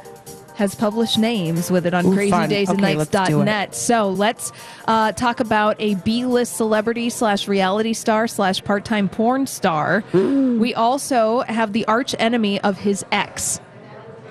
[0.63, 2.45] has published names with it on Ooh, fun.
[2.45, 3.43] Okay, let's do
[3.75, 4.53] So let's
[4.87, 10.05] uh, talk about a B-list celebrity slash reality star slash part-time porn star.
[10.13, 13.61] We also have the arch enemy of his ex,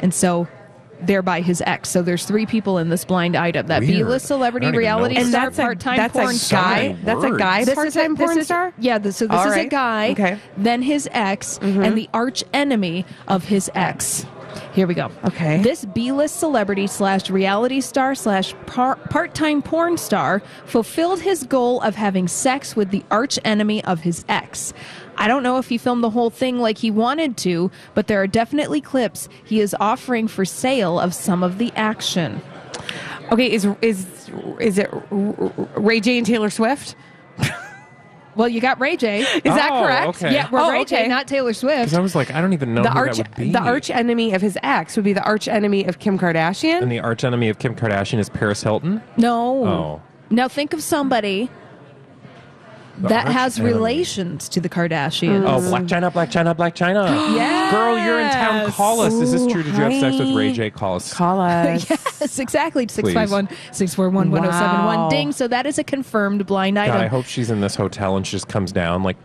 [0.02, 0.48] and so
[1.02, 1.90] thereby his ex.
[1.90, 5.16] So there's three people in this blind item: that B-list celebrity, don't even know reality
[5.16, 5.24] this.
[5.26, 6.62] And star, that's part-time that's a porn star.
[6.76, 8.74] guy- that's a guy This is a- part-time this porn is- star?
[8.80, 8.98] Yeah.
[9.00, 10.12] This, so this All is a guy.
[10.12, 10.38] Okay.
[10.56, 14.26] Then his ex and the arch enemy of his ex.
[14.74, 15.12] Here we go.
[15.26, 15.62] Okay.
[15.62, 22.30] This B-list celebrity slash reality star slash part-time porn star fulfilled his goal of having
[22.30, 24.74] sex with the arch enemy of his ex.
[25.18, 28.22] I don't know if he filmed the whole thing like he wanted to, but there
[28.22, 32.42] are definitely clips he is offering for sale of some of the action.
[33.32, 34.08] Okay, is is
[34.60, 36.96] is it Ray J and Taylor Swift?
[38.36, 39.20] Well, you got Ray J.
[39.22, 40.08] Is that Oh, correct?
[40.24, 40.34] okay.
[40.34, 41.04] Yeah, we're Oh, Ray okay.
[41.04, 41.80] J, not Taylor Swift.
[41.80, 43.52] Because I was like, I don't even know the who arch that would be.
[43.52, 46.82] the arch enemy of his ex would be the arch enemy of Kim Kardashian.
[46.82, 49.02] and the arch enemy of Kim Kardashian is Paris Hilton.
[49.18, 49.66] No.
[49.68, 50.02] Oh.
[50.30, 51.52] Now think of somebody The
[53.10, 53.74] that has enemy.
[53.74, 55.44] relations to the Kardashians.
[55.46, 57.02] Oh, Blac Chyna, Blac Chyna, Blac Chyna.
[57.42, 57.72] Yes.
[57.72, 58.70] Girl, you're in town.
[58.72, 59.14] Call us.
[59.14, 59.64] Is this true?
[59.64, 60.70] Did you have sex with Ray J?
[60.70, 61.14] Call us.
[61.14, 61.90] Call us.
[61.90, 62.88] yes, exactly.
[62.88, 65.10] 651 641 1071.
[65.10, 65.32] Ding.
[65.32, 67.02] So that is a confirmed blind God, item.
[67.02, 69.18] I hope she's in this hotel and she just comes down like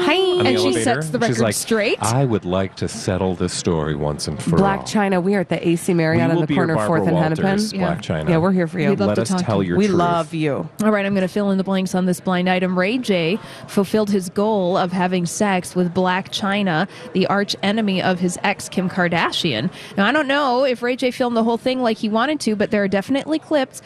[0.00, 0.14] Hi.
[0.14, 1.98] on the And she sets the She's record like, straight.
[2.02, 4.84] I would like to settle this story once and for Black all.
[4.84, 5.22] Blac Chyna.
[5.22, 7.38] We are at the AC Marriott on the corner of Fourth and Walters,
[7.72, 7.80] Hennepin.
[7.80, 8.28] Blac Chyna.
[8.28, 8.90] Yeah, we're here for you.
[8.90, 9.70] We'd love Let to us talk to tell you.
[9.70, 9.96] your we truth.
[9.98, 10.68] love you.
[10.82, 12.78] All right, I'm going to fill in the blanks on this blind item.
[12.78, 18.18] Ray J fulfilled his goal of having sex with Blac Chyna, the arch enemy of
[18.20, 19.70] his ex, Kim Kardashian.
[19.96, 22.56] Now, I don't know if Ray J filmed the whole thing like he wanted to,
[22.56, 23.82] but there are definitely clips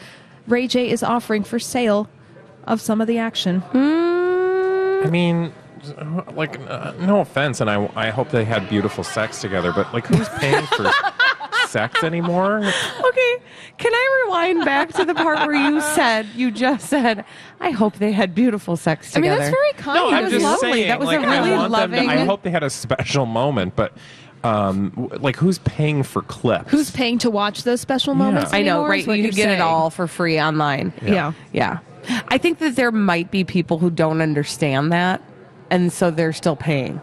[0.47, 2.09] Ray J is offering for sale
[2.65, 3.63] of some of the action.
[3.73, 5.53] I mean,
[6.33, 10.05] like, uh, no offense, and I, I hope they had beautiful sex together, but like,
[10.07, 10.91] who's paying for
[11.67, 12.57] sex anymore?
[12.57, 13.35] Okay,
[13.77, 17.25] can I rewind back to the part where you said you just said,
[17.59, 19.27] "I hope they had beautiful sex together?
[19.35, 19.95] I mean, together." that's very kind.
[19.95, 20.71] No, It I'm was just lovely.
[20.73, 20.87] saying.
[20.87, 22.69] That was like, a really I want them loving- to, I hope they had a
[22.69, 23.93] special moment, but
[24.43, 26.71] um, w- like, who's paying for clips?
[26.71, 28.53] Who's paying to watch those special moments?
[28.53, 28.99] I know, anymore, right?
[29.01, 29.61] is what You you're can get it saying.
[29.61, 30.93] all for free online.
[31.01, 31.33] Yeah.
[31.51, 31.79] yeah.
[32.29, 35.21] I think that there might be people who don't understand that,
[35.69, 36.99] and so they're still paying.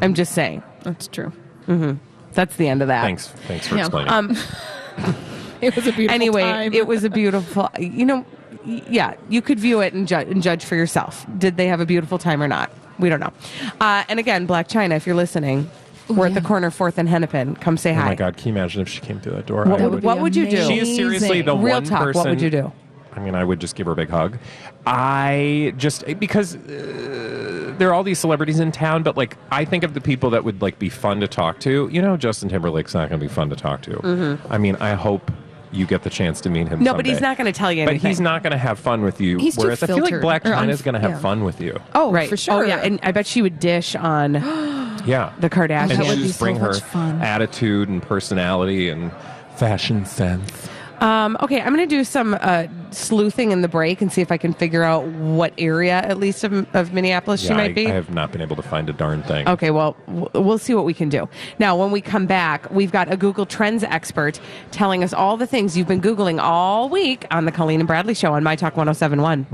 [0.00, 0.62] I'm just saying.
[0.82, 1.30] That's true.
[1.66, 1.94] hmm
[2.32, 3.02] That's the end of that.
[3.02, 3.82] Thanks, thanks for Yeah.
[3.86, 4.12] explaining.
[4.12, 4.36] Um,
[5.60, 6.14] It was a beautiful time.
[6.14, 6.72] anyway, time.
[6.72, 7.68] it was a beautiful.
[7.80, 8.24] You know,
[8.64, 11.26] yeah, you could view it and, ju- and judge for yourself.
[11.36, 12.70] Did they have a beautiful time or not?
[13.00, 13.32] We don't know.
[13.80, 15.68] Uh, and again, Blac Chyna, if you're listening,
[16.08, 17.56] we're at the corner Fourth and Hennepin.
[17.56, 18.02] Come say oh hi.
[18.02, 19.64] Oh my God, can you imagine if she came through that door?
[19.64, 20.64] What I would, what would you do?
[20.64, 22.02] She is seriously the Real one talk.
[22.04, 22.18] person.
[22.20, 22.72] What would you do?
[23.18, 24.38] I mean, I would just give her a big hug.
[24.86, 29.82] I just because uh, there are all these celebrities in town, but like I think
[29.84, 31.88] of the people that would like be fun to talk to.
[31.92, 33.90] You know, Justin Timberlake's not going to be fun to talk to.
[33.96, 34.38] Mhm.
[34.48, 35.30] I mean, I hope
[35.70, 36.82] you get the chance to meet him.
[36.82, 37.98] No, but he's not going to tell you Anything.
[38.00, 39.36] But he's not going to have fun with you.
[39.38, 40.22] He's too whereas I feel like filtered.
[40.22, 41.18] Black Or China's unf- going to have yeah.
[41.18, 41.78] fun with you.
[41.94, 42.28] Oh, right.
[42.28, 42.54] for sure.
[42.54, 44.34] Oh, yeah, and I bet she would dish on
[45.06, 45.90] Yeah, the Kardashians.
[45.90, 47.20] and she'd be just so bring her much fun.
[47.20, 49.12] attitude and personality and
[49.56, 50.68] fashion sense.
[51.00, 54.32] Um, okay, I'm going to do some uh, sleuthing in the break and see if
[54.32, 57.86] I can figure out what area, at least of, of Minneapolis, she might I, be.
[57.86, 59.48] I have not been able to find a darn thing.
[59.48, 59.96] Okay, well,
[60.34, 61.28] we'll see what we can do.
[61.58, 65.46] Now, when we come back, we've got a Google Trends expert telling us all the
[65.46, 68.76] things you've been Googling all week on the Colleen and Bradley Show on My Talk
[68.76, 69.46] 1071.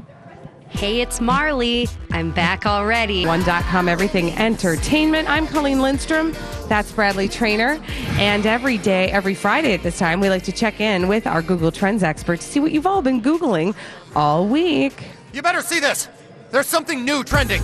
[0.70, 1.88] Hey, it's Marley.
[2.11, 3.27] I'm back already.
[3.27, 5.31] One.com Everything Entertainment.
[5.31, 6.35] I'm Colleen Lindstrom.
[6.68, 7.81] That's Bradley Traynor.
[8.18, 11.42] And every day, every Friday at this time, we like to check in with our
[11.42, 13.74] Google Trends expert to see what you've all been Googling
[14.16, 15.05] all week.
[15.33, 16.09] You better see this.
[16.50, 17.62] There's something new trending.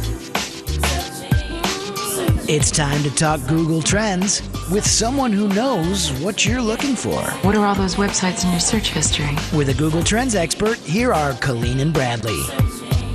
[2.52, 7.20] It's time to talk Google Trends with someone who knows what you're looking for.
[7.42, 9.36] What are all those websites in your search history?
[9.56, 12.40] With a Google Trends expert, here are Colleen and Bradley.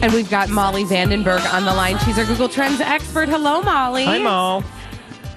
[0.02, 1.98] And we've got Molly Vandenberg on the line.
[2.00, 3.28] She's our Google Trends expert.
[3.28, 4.06] Hello, Molly.
[4.06, 4.64] Hi, Mo.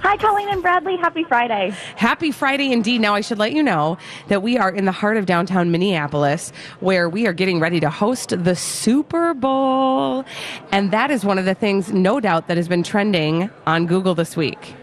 [0.00, 0.96] Hi, Colleen and Bradley.
[0.96, 1.70] Happy Friday.
[1.96, 3.00] Happy Friday indeed.
[3.00, 6.52] Now, I should let you know that we are in the heart of downtown Minneapolis
[6.80, 10.24] where we are getting ready to host the Super Bowl.
[10.70, 14.14] And that is one of the things, no doubt, that has been trending on Google
[14.14, 14.74] this week.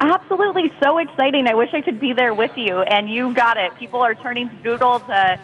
[0.00, 0.72] Absolutely.
[0.82, 1.46] So exciting.
[1.46, 2.80] I wish I could be there with you.
[2.80, 3.76] And you got it.
[3.76, 5.38] People are turning to Google to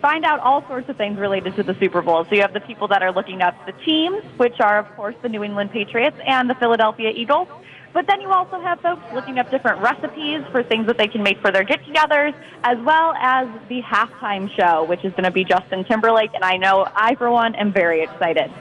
[0.00, 2.24] find out all sorts of things related to the Super Bowl.
[2.24, 5.14] So you have the people that are looking up the teams, which are, of course,
[5.22, 7.48] the New England Patriots and the Philadelphia Eagles.
[7.92, 11.24] But then you also have folks looking up different recipes for things that they can
[11.24, 15.42] make for their get-togethers, as well as the halftime show, which is going to be
[15.42, 16.30] Justin Timberlake.
[16.32, 18.52] And I know I, for one, am very excited.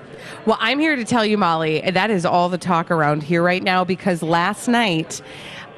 [0.47, 3.61] Well, I'm here to tell you, Molly, that is all the talk around here right
[3.61, 5.21] now because last night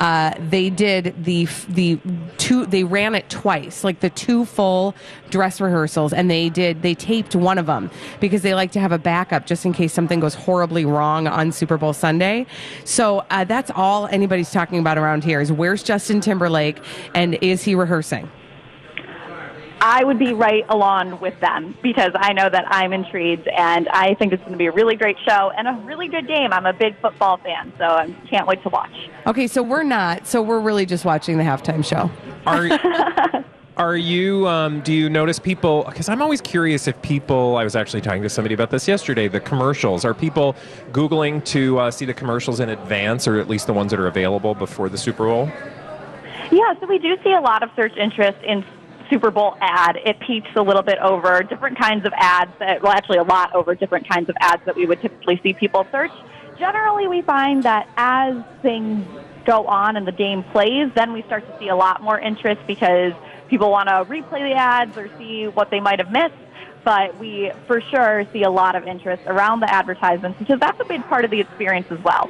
[0.01, 1.99] uh, they did the the
[2.37, 2.65] two.
[2.65, 4.95] They ran it twice, like the two full
[5.29, 8.91] dress rehearsals, and they did they taped one of them because they like to have
[8.91, 12.47] a backup just in case something goes horribly wrong on Super Bowl Sunday.
[12.83, 16.79] So uh, that's all anybody's talking about around here is where's Justin Timberlake
[17.13, 18.27] and is he rehearsing?
[19.83, 24.13] I would be right along with them because I know that I'm intrigued and I
[24.13, 26.53] think it's going to be a really great show and a really good game.
[26.53, 29.09] I'm a big football fan, so I can't wait to watch.
[29.25, 30.27] Okay, so we're not.
[30.27, 32.11] So we're really just watching the halftime show.
[32.45, 33.43] Are
[33.77, 34.47] are you?
[34.47, 35.83] Um, do you notice people?
[35.85, 37.57] Because I'm always curious if people.
[37.57, 39.27] I was actually talking to somebody about this yesterday.
[39.29, 40.05] The commercials.
[40.05, 40.55] Are people
[40.91, 44.07] googling to uh, see the commercials in advance, or at least the ones that are
[44.07, 45.49] available before the Super Bowl?
[46.51, 48.63] Yeah, so we do see a lot of search interest in
[49.11, 49.97] Super Bowl ad.
[50.05, 53.53] It peaks a little bit over different kinds of ads that, well, actually a lot
[53.53, 56.11] over different kinds of ads that we would typically see people search.
[56.57, 59.05] Generally, we find that as things
[59.45, 62.61] go on and the game plays, then we start to see a lot more interest
[62.67, 63.13] because
[63.49, 66.35] people want to replay the ads or see what they might have missed.
[66.83, 70.85] But we for sure see a lot of interest around the advertisements because that's a
[70.85, 72.29] big part of the experience as well.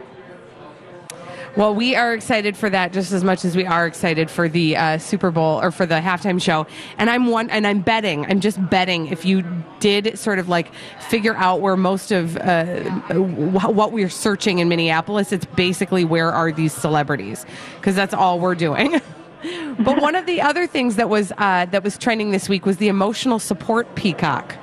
[1.58, 4.78] Well, we are excited for that just as much as we are excited for the
[4.78, 6.66] uh, Super Bowl or for the halftime show.
[6.98, 8.26] And I'm one, and I'm betting.
[8.26, 9.44] I'm just betting if you
[9.82, 10.72] did sort of like
[11.10, 16.32] figure out where most of uh, wh- what we're searching in Minneapolis, it's basically where
[16.32, 19.02] are these celebrities because that's all we're doing.
[19.80, 22.78] but one of the other things that was uh, that was trending this week was
[22.78, 24.56] the emotional support peacock.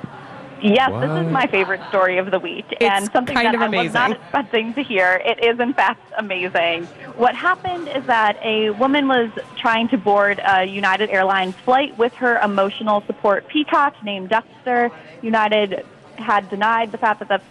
[0.61, 3.67] Yes, this is my favorite story of the week, and something kind that of I
[3.83, 4.21] was not amazing.
[4.23, 5.21] expecting to hear.
[5.25, 6.85] It is, in fact, amazing.
[7.15, 12.13] What happened is that a woman was trying to board a United Airlines flight with
[12.15, 14.91] her emotional support peacock named Dexter.
[15.21, 15.85] United
[16.17, 17.41] had denied the fact that the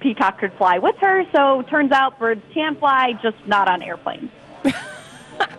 [0.00, 4.30] peacock could fly with her, so turns out birds can fly, just not on airplanes.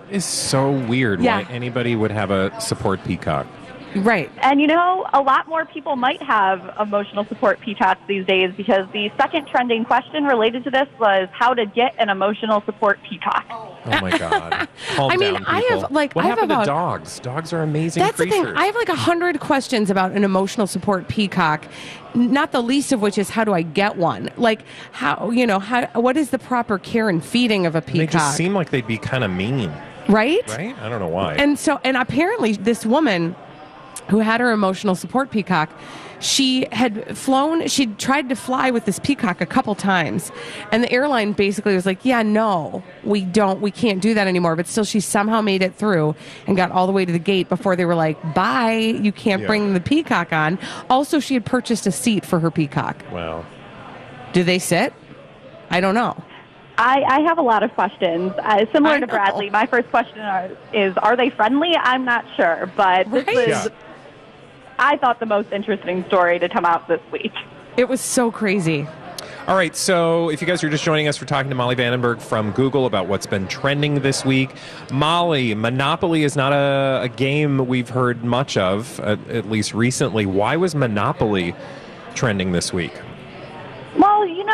[0.10, 1.42] It's so weird Yeah.
[1.44, 3.46] why anybody would have a support peacock.
[4.04, 4.32] Right.
[4.42, 8.88] And you know, a lot more people might have emotional support peacocks these days because
[8.94, 13.46] the second trending question related to this was how to get an emotional support peacock.
[13.50, 14.68] Oh my god!
[14.96, 17.20] Calm I mean, down, I have, like, what I have happened about- to dogs?
[17.20, 18.46] Dogs are amazing That's the thing.
[18.46, 21.66] I have like a hundred questions about an emotional support peacock.
[22.14, 24.30] Not the least of which is how do I get one?
[24.38, 27.98] Like how you know how what is the proper care and feeding of a peacock?
[28.00, 29.72] they just seem like they'd be kind of mean,
[30.10, 30.46] right?
[30.50, 30.78] right?
[30.80, 31.36] I don't know why.
[31.36, 33.36] And so, and apparently, this woman
[34.10, 35.70] who had her emotional support peacock,
[36.20, 40.32] she had flown, she'd tried to fly with this peacock a couple times.
[40.72, 44.56] And the airline basically was like, yeah, no, we don't, we can't do that anymore.
[44.56, 46.16] But still, she somehow made it through
[46.48, 49.42] and got all the way to the gate before they were like, bye, you can't
[49.42, 49.48] Yeah.
[49.48, 50.58] bring the peacock on.
[50.90, 53.04] Also, she had purchased a seat for her peacock.
[53.12, 53.46] wow.
[54.34, 54.94] Do they sit?
[55.70, 56.22] I don't know.
[56.80, 58.32] I, I have a lot of questions.
[58.38, 59.08] Uh, similar I to.
[59.08, 61.76] Bradley, my first question are, is Are they friendly?
[61.76, 62.72] I'm not sure.
[62.76, 63.38] But this Right.
[63.50, 63.68] is, Yeah.
[64.80, 67.34] I thought, the most interesting story to come out this week.
[67.78, 68.88] It was so crazy.
[69.48, 72.22] All right, so if you guys are just joining us, we're talking to Molly Vandenberg
[72.22, 74.54] from Google about what's been trending this week.
[74.92, 80.26] Molly, Monopoly is not a, a game we've heard much of, at, at least recently.
[80.26, 81.56] Why was Monopoly
[82.14, 82.92] trending this week?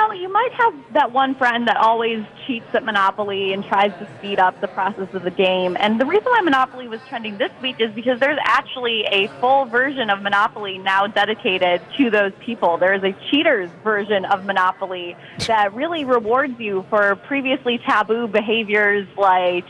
[0.07, 4.07] Know, you might have that one friend that always cheats at Monopoly and tries to
[4.17, 5.77] speed up the process of the game.
[5.79, 9.65] And the reason why Monopoly was trending this week is because there's actually a full
[9.65, 12.77] version of Monopoly now dedicated to those people.
[12.77, 15.15] There is a cheaters version of Monopoly
[15.47, 19.65] that really rewards you for previously taboo behaviors like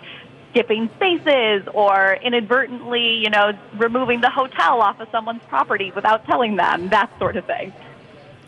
[0.50, 6.56] skipping spaces or inadvertently, you know, removing the hotel off of someone's property without telling
[6.56, 7.72] them, that sort of thing.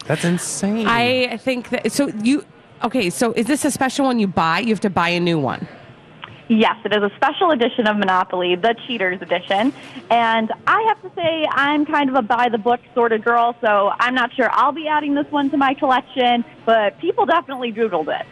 [0.07, 0.87] That's insane.
[0.87, 2.45] I think that, so you,
[2.83, 4.59] okay, so is this a special one you buy?
[4.59, 5.67] You have to buy a new one.
[6.47, 9.73] Yes, it is a special edition of Monopoly, the Cheaters Edition.
[10.11, 13.55] And I have to say, I'm kind of a by the book sort of girl,
[13.61, 17.73] so I'm not sure I'll be adding this one to my collection, but people definitely
[17.73, 18.27] Googled it.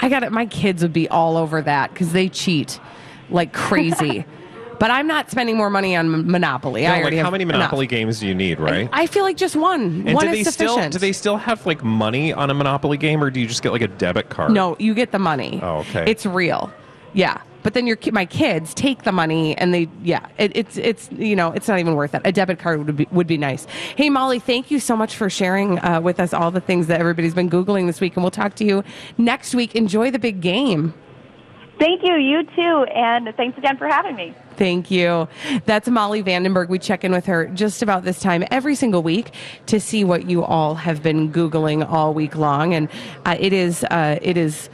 [0.00, 0.32] I got it.
[0.32, 2.80] My kids would be all over that because they cheat
[3.30, 4.24] like crazy.
[4.78, 6.82] but I'm not spending more money on Monopoly.
[6.82, 7.56] No, I like how many enough.
[7.56, 8.88] Monopoly games do you need, right?
[8.92, 10.04] I feel like just one.
[10.06, 12.96] and one do is they still do they still have like money on a Monopoly
[12.96, 14.52] game, or do you just get like a debit card?
[14.52, 15.60] no, you get the money.
[15.62, 16.04] Oh, okay.
[16.10, 16.72] It's real.
[17.14, 17.40] Yeah.
[17.62, 21.34] but then your my kids take the money and they yeah, it, it's it's you
[21.34, 22.22] know it's not even worth it.
[22.24, 23.66] A debit card would be would be nice.
[23.96, 27.00] Hey Molly, thank you so much for sharing uh, with us all the things that
[27.00, 28.84] everybody's been googling this week, and we'll talk to you
[29.18, 29.74] next week.
[29.74, 30.94] Enjoy the big game.
[31.78, 32.16] Thank you.
[32.16, 32.84] You too.
[32.94, 34.34] And thanks again for having me.
[34.56, 35.28] Thank you.
[35.66, 36.68] That's Molly Vandenberg.
[36.70, 39.32] We check in with her just about this time every single week
[39.66, 42.72] to see what you all have been Googling all week long.
[42.72, 42.88] And
[43.26, 44.70] uh, it is, uh, it is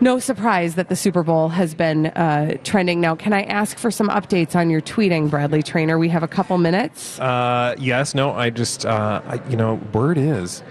[0.00, 3.00] no surprise that the Super Bowl has been uh, trending.
[3.00, 5.98] Now, can I ask for some updates on your tweeting, Bradley Traynor?
[5.98, 7.18] We have a couple minutes.
[7.20, 10.62] Uh, yes, no, I just, uh, I, you know, word is.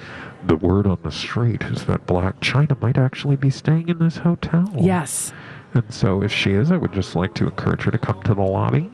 [0.45, 4.17] The word on the street is that Blac Chyna might actually be staying in this
[4.17, 4.71] hotel.
[4.77, 5.33] Yes.
[5.75, 8.33] And so, if she is, I would just like to encourage her to come to
[8.33, 8.89] the lobby.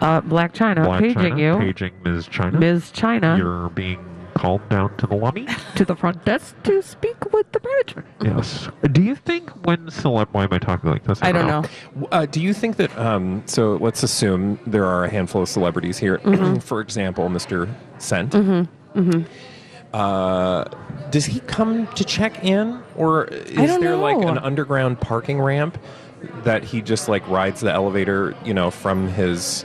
[0.00, 1.58] Uh, Blac Chyna Black paging Chyna, you.
[1.58, 2.28] paging Ms.
[2.28, 2.58] Chyna.
[2.58, 2.92] Ms.
[2.94, 3.36] Chyna.
[3.36, 5.46] You're being called down to the lobby.
[5.74, 8.04] to the front desk to speak with the manager.
[8.22, 8.68] Yes.
[8.92, 10.28] Do you think when celeb?
[10.32, 11.18] Why am I talking like this?
[11.20, 12.06] I don't know.
[12.12, 12.96] Uh, do you think that?
[12.96, 16.18] Um, so let's assume there are a handful of celebrities here.
[16.24, 16.62] Mhm.
[16.62, 17.68] For example, Mr.
[17.98, 18.32] Scent.
[18.32, 18.98] Mm-hmm.
[19.00, 19.22] Mm-hmm.
[19.92, 20.64] Uh,
[21.10, 25.40] does he come to check in, or is I don't there like an underground parking
[25.40, 25.76] ramp
[26.44, 29.64] that he just like rides the elevator, you know, from his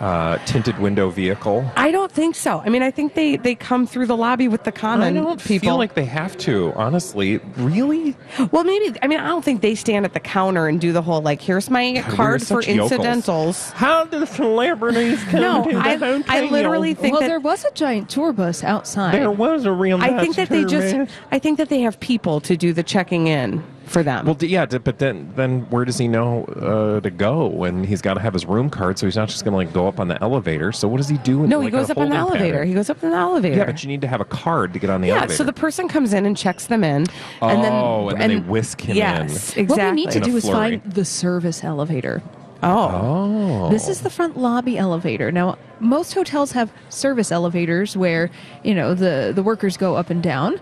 [0.00, 1.64] uh, tinted window vehicle?
[1.76, 2.60] I don't think so.
[2.64, 5.42] I mean, I think they, they come through the lobby with the common I don't
[5.42, 5.68] people.
[5.68, 6.72] feel like they have to.
[6.74, 8.16] Honestly, really?
[8.50, 8.96] Well, maybe.
[9.02, 11.40] I mean, I don't think they stand at the counter and do the whole like,
[11.40, 12.92] here's my God, card are for yokels.
[12.92, 13.70] incidentals.
[13.70, 16.22] How do celebrities come No, to the I, hotel?
[16.28, 19.14] I literally think well, that there was a giant tour bus outside.
[19.14, 20.02] There was a real.
[20.02, 20.90] I think that they just.
[20.90, 21.08] tour, man.
[21.30, 24.26] I think that they have people to do the checking in for them.
[24.26, 28.14] Well, yeah, but then then where does he know uh, to go And he's got
[28.14, 28.98] to have his room card?
[28.98, 30.72] So he's not just going to like go up on the elevator.
[30.72, 31.44] So what does he do?
[31.44, 32.54] in, no, he goes up on the elevator.
[32.54, 32.68] pattern?
[32.68, 33.56] He goes up in the elevator.
[33.56, 35.32] Yeah, but you need to have a card to get on the yeah, elevator.
[35.32, 37.06] Yeah, so the person comes in and checks them in,
[37.40, 39.62] and then Oh, and then they whisk him yes, in.
[39.62, 39.66] exactly.
[39.66, 42.22] What we need to do is find the service elevator.
[42.62, 43.66] Oh.
[43.66, 43.70] Oh.
[43.70, 45.30] This is the front lobby elevator.
[45.30, 48.30] Now, most hotels have service elevators where,
[48.62, 50.58] you know, the, the workers go up and down.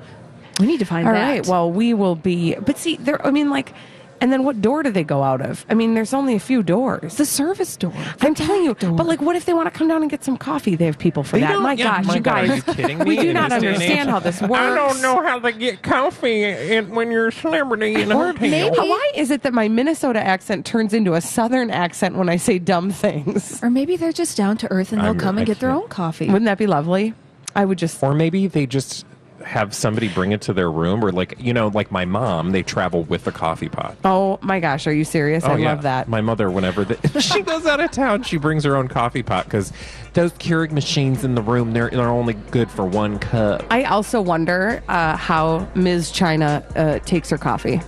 [0.61, 1.23] We need to find All that.
[1.29, 1.47] right.
[1.47, 2.55] Well, we will be.
[2.57, 3.25] But see, there.
[3.27, 3.73] I mean, like,
[4.21, 5.67] and then what door do they go out of?
[5.69, 7.17] I mean, there's only a few doors.
[7.17, 7.93] The service door.
[8.21, 8.75] I'm telling you.
[8.75, 10.77] But like, what if they want to come down and get some coffee?
[10.77, 11.59] They have people for They that.
[11.61, 12.51] My yeah, gosh, my you God, guys.
[12.51, 13.05] are you kidding me?
[13.05, 14.55] we do not this day and understand how this works.
[14.55, 18.27] I don't know how they get coffee in, when you're a celebrity in a Or
[18.27, 18.49] hotel.
[18.49, 22.37] maybe why is it that my Minnesota accent turns into a Southern accent when I
[22.37, 23.61] say dumb things?
[23.61, 25.71] Or maybe they're just down to earth and they'll I'm- come and I get their
[25.71, 26.27] can't- own coffee.
[26.27, 27.15] Wouldn't that be lovely?
[27.57, 28.01] I would just.
[28.03, 29.05] Or maybe they just
[29.45, 32.63] have somebody bring it to their room, or like you know, like my mom, they
[32.63, 33.97] travel with a coffee pot.
[34.05, 35.45] Oh my gosh, are you serious?
[35.45, 35.71] I Oh, yeah.
[35.73, 36.09] love that.
[36.09, 39.45] My mother, whenever the, she goes out of town, she brings her own coffee pot
[39.45, 39.73] because
[40.15, 43.65] those Keurig machines in the room they're they're only good for one cup.
[43.71, 46.11] I also wonder uh, how Ms.
[46.13, 47.81] Chyna uh, takes her coffee.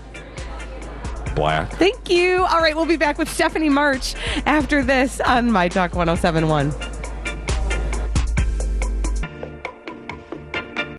[1.34, 1.72] Black.
[1.72, 2.44] Thank you.
[2.44, 4.14] All right, we'll be back with Stephanie March
[4.46, 6.72] after this on My Talk 1071.